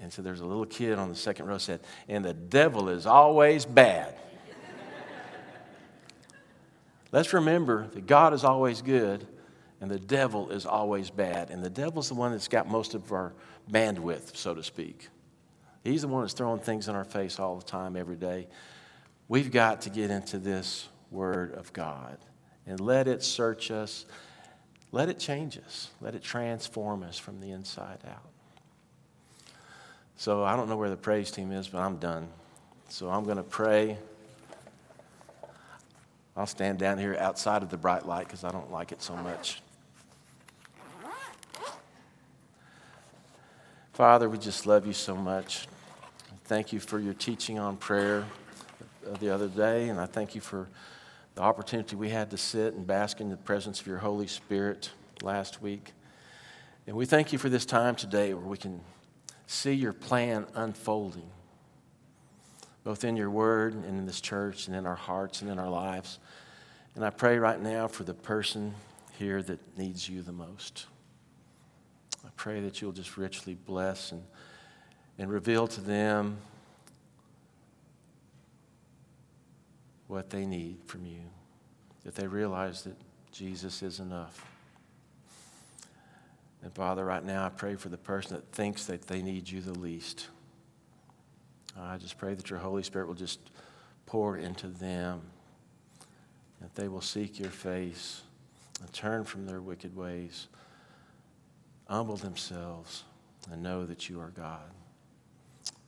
And 0.00 0.12
so 0.12 0.22
there's 0.22 0.40
a 0.40 0.46
little 0.46 0.66
kid 0.66 0.98
on 0.98 1.08
the 1.08 1.16
second 1.16 1.46
row 1.46 1.58
said, 1.58 1.80
and 2.08 2.24
the 2.24 2.34
devil 2.34 2.88
is 2.88 3.06
always 3.06 3.64
bad. 3.64 4.14
Let's 7.12 7.32
remember 7.32 7.86
that 7.88 8.06
God 8.06 8.34
is 8.34 8.44
always 8.44 8.82
good 8.82 9.26
and 9.80 9.90
the 9.90 9.98
devil 9.98 10.50
is 10.50 10.66
always 10.66 11.10
bad. 11.10 11.50
And 11.50 11.62
the 11.62 11.70
devil's 11.70 12.08
the 12.08 12.14
one 12.14 12.32
that's 12.32 12.48
got 12.48 12.68
most 12.68 12.94
of 12.94 13.12
our 13.12 13.32
bandwidth, 13.70 14.36
so 14.36 14.54
to 14.54 14.62
speak. 14.62 15.08
He's 15.84 16.02
the 16.02 16.08
one 16.08 16.22
that's 16.22 16.34
throwing 16.34 16.60
things 16.60 16.88
in 16.88 16.94
our 16.94 17.04
face 17.04 17.38
all 17.38 17.56
the 17.56 17.64
time, 17.64 17.96
every 17.96 18.16
day. 18.16 18.48
We've 19.28 19.50
got 19.50 19.82
to 19.82 19.90
get 19.90 20.10
into 20.10 20.38
this 20.38 20.88
Word 21.10 21.54
of 21.54 21.72
God 21.72 22.18
and 22.66 22.80
let 22.80 23.08
it 23.08 23.22
search 23.22 23.70
us 23.70 24.04
let 24.90 25.08
it 25.08 25.18
change 25.18 25.58
us, 25.58 25.90
let 26.00 26.14
it 26.14 26.22
transform 26.22 27.02
us 27.02 27.18
from 27.18 27.40
the 27.40 27.50
inside 27.50 27.98
out. 28.08 28.30
So 30.16 30.42
I 30.42 30.56
don't 30.56 30.68
know 30.68 30.76
where 30.76 30.90
the 30.90 30.96
praise 30.96 31.30
team 31.30 31.52
is, 31.52 31.68
but 31.68 31.80
I'm 31.80 31.98
done. 31.98 32.28
So 32.88 33.10
I'm 33.10 33.24
going 33.24 33.36
to 33.36 33.42
pray. 33.42 33.98
I'll 36.38 36.46
stand 36.46 36.78
down 36.78 36.98
here 36.98 37.16
outside 37.18 37.64
of 37.64 37.68
the 37.68 37.76
bright 37.76 38.06
light 38.06 38.28
because 38.28 38.44
I 38.44 38.52
don't 38.52 38.70
like 38.70 38.92
it 38.92 39.02
so 39.02 39.16
much. 39.16 39.60
Father, 43.92 44.28
we 44.28 44.38
just 44.38 44.64
love 44.64 44.86
you 44.86 44.92
so 44.92 45.16
much. 45.16 45.66
Thank 46.44 46.72
you 46.72 46.78
for 46.78 47.00
your 47.00 47.14
teaching 47.14 47.58
on 47.58 47.76
prayer 47.76 48.24
the 49.18 49.34
other 49.34 49.48
day, 49.48 49.88
and 49.88 49.98
I 49.98 50.06
thank 50.06 50.36
you 50.36 50.40
for 50.40 50.68
the 51.34 51.42
opportunity 51.42 51.96
we 51.96 52.10
had 52.10 52.30
to 52.30 52.36
sit 52.36 52.74
and 52.74 52.86
bask 52.86 53.20
in 53.20 53.30
the 53.30 53.36
presence 53.36 53.80
of 53.80 53.88
your 53.88 53.98
Holy 53.98 54.28
Spirit 54.28 54.92
last 55.22 55.60
week. 55.60 55.92
And 56.86 56.94
we 56.94 57.04
thank 57.04 57.32
you 57.32 57.38
for 57.40 57.48
this 57.48 57.66
time 57.66 57.96
today 57.96 58.32
where 58.32 58.46
we 58.46 58.56
can 58.56 58.80
see 59.48 59.72
your 59.72 59.92
plan 59.92 60.46
unfolding, 60.54 61.30
both 62.84 63.04
in 63.04 63.16
your 63.16 63.30
word 63.30 63.74
and 63.74 63.84
in 63.84 64.06
this 64.06 64.20
church 64.20 64.66
and 64.66 64.76
in 64.76 64.86
our 64.86 64.94
hearts 64.94 65.42
and 65.42 65.50
in 65.50 65.58
our 65.58 65.68
lives. 65.68 66.18
And 66.94 67.04
I 67.04 67.10
pray 67.10 67.38
right 67.38 67.60
now 67.60 67.86
for 67.86 68.04
the 68.04 68.14
person 68.14 68.74
here 69.18 69.42
that 69.42 69.78
needs 69.78 70.08
you 70.08 70.22
the 70.22 70.32
most. 70.32 70.86
I 72.24 72.28
pray 72.36 72.60
that 72.60 72.80
you'll 72.80 72.92
just 72.92 73.16
richly 73.16 73.54
bless 73.54 74.12
and, 74.12 74.22
and 75.18 75.30
reveal 75.30 75.66
to 75.68 75.80
them 75.80 76.38
what 80.06 80.30
they 80.30 80.46
need 80.46 80.78
from 80.86 81.04
you, 81.04 81.20
that 82.04 82.14
they 82.14 82.26
realize 82.26 82.82
that 82.82 82.96
Jesus 83.30 83.82
is 83.82 84.00
enough. 84.00 84.44
And 86.62 86.74
Father, 86.74 87.04
right 87.04 87.24
now 87.24 87.44
I 87.44 87.50
pray 87.50 87.76
for 87.76 87.88
the 87.88 87.98
person 87.98 88.34
that 88.34 88.50
thinks 88.52 88.86
that 88.86 89.06
they 89.06 89.22
need 89.22 89.48
you 89.48 89.60
the 89.60 89.78
least. 89.78 90.28
I 91.76 91.96
just 91.96 92.18
pray 92.18 92.34
that 92.34 92.50
your 92.50 92.58
Holy 92.58 92.82
Spirit 92.82 93.08
will 93.08 93.14
just 93.14 93.40
pour 94.06 94.36
into 94.36 94.68
them, 94.68 95.20
that 96.60 96.74
they 96.74 96.88
will 96.88 97.00
seek 97.00 97.38
your 97.38 97.50
face 97.50 98.22
and 98.80 98.92
turn 98.92 99.24
from 99.24 99.46
their 99.46 99.60
wicked 99.60 99.94
ways, 99.96 100.48
humble 101.88 102.16
themselves, 102.16 103.04
and 103.50 103.62
know 103.62 103.86
that 103.86 104.08
you 104.08 104.20
are 104.20 104.30
God. 104.30 104.70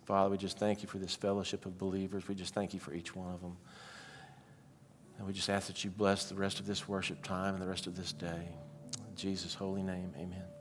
Father, 0.05 0.31
we 0.31 0.39
just 0.39 0.59
thank 0.59 0.83
you 0.83 0.89
for 0.89 0.99
this 0.99 1.14
fellowship 1.14 1.66
of 1.66 1.78
believers. 1.78 2.26
We 2.26 2.35
just 2.35 2.55
thank 2.55 2.74
you 2.74 2.81
for 2.81 2.93
each 2.93 3.14
one 3.14 3.33
of 3.33 3.41
them. 3.41 3.57
And 5.18 5.26
we 5.26 5.33
just 5.33 5.51
ask 5.51 5.66
that 5.66 5.85
you 5.85 5.91
bless 5.91 6.24
the 6.24 6.35
rest 6.35 6.61
of 6.61 6.66
this 6.66 6.89
worship 6.89 7.22
time 7.22 7.55
and 7.55 7.62
the 7.62 7.68
rest 7.68 7.87
of 7.87 7.97
this 7.97 8.12
day. 8.12 8.49
In 9.09 9.16
Jesus' 9.16 9.55
holy 9.55 9.83
name, 9.83 10.12
amen. 10.16 10.59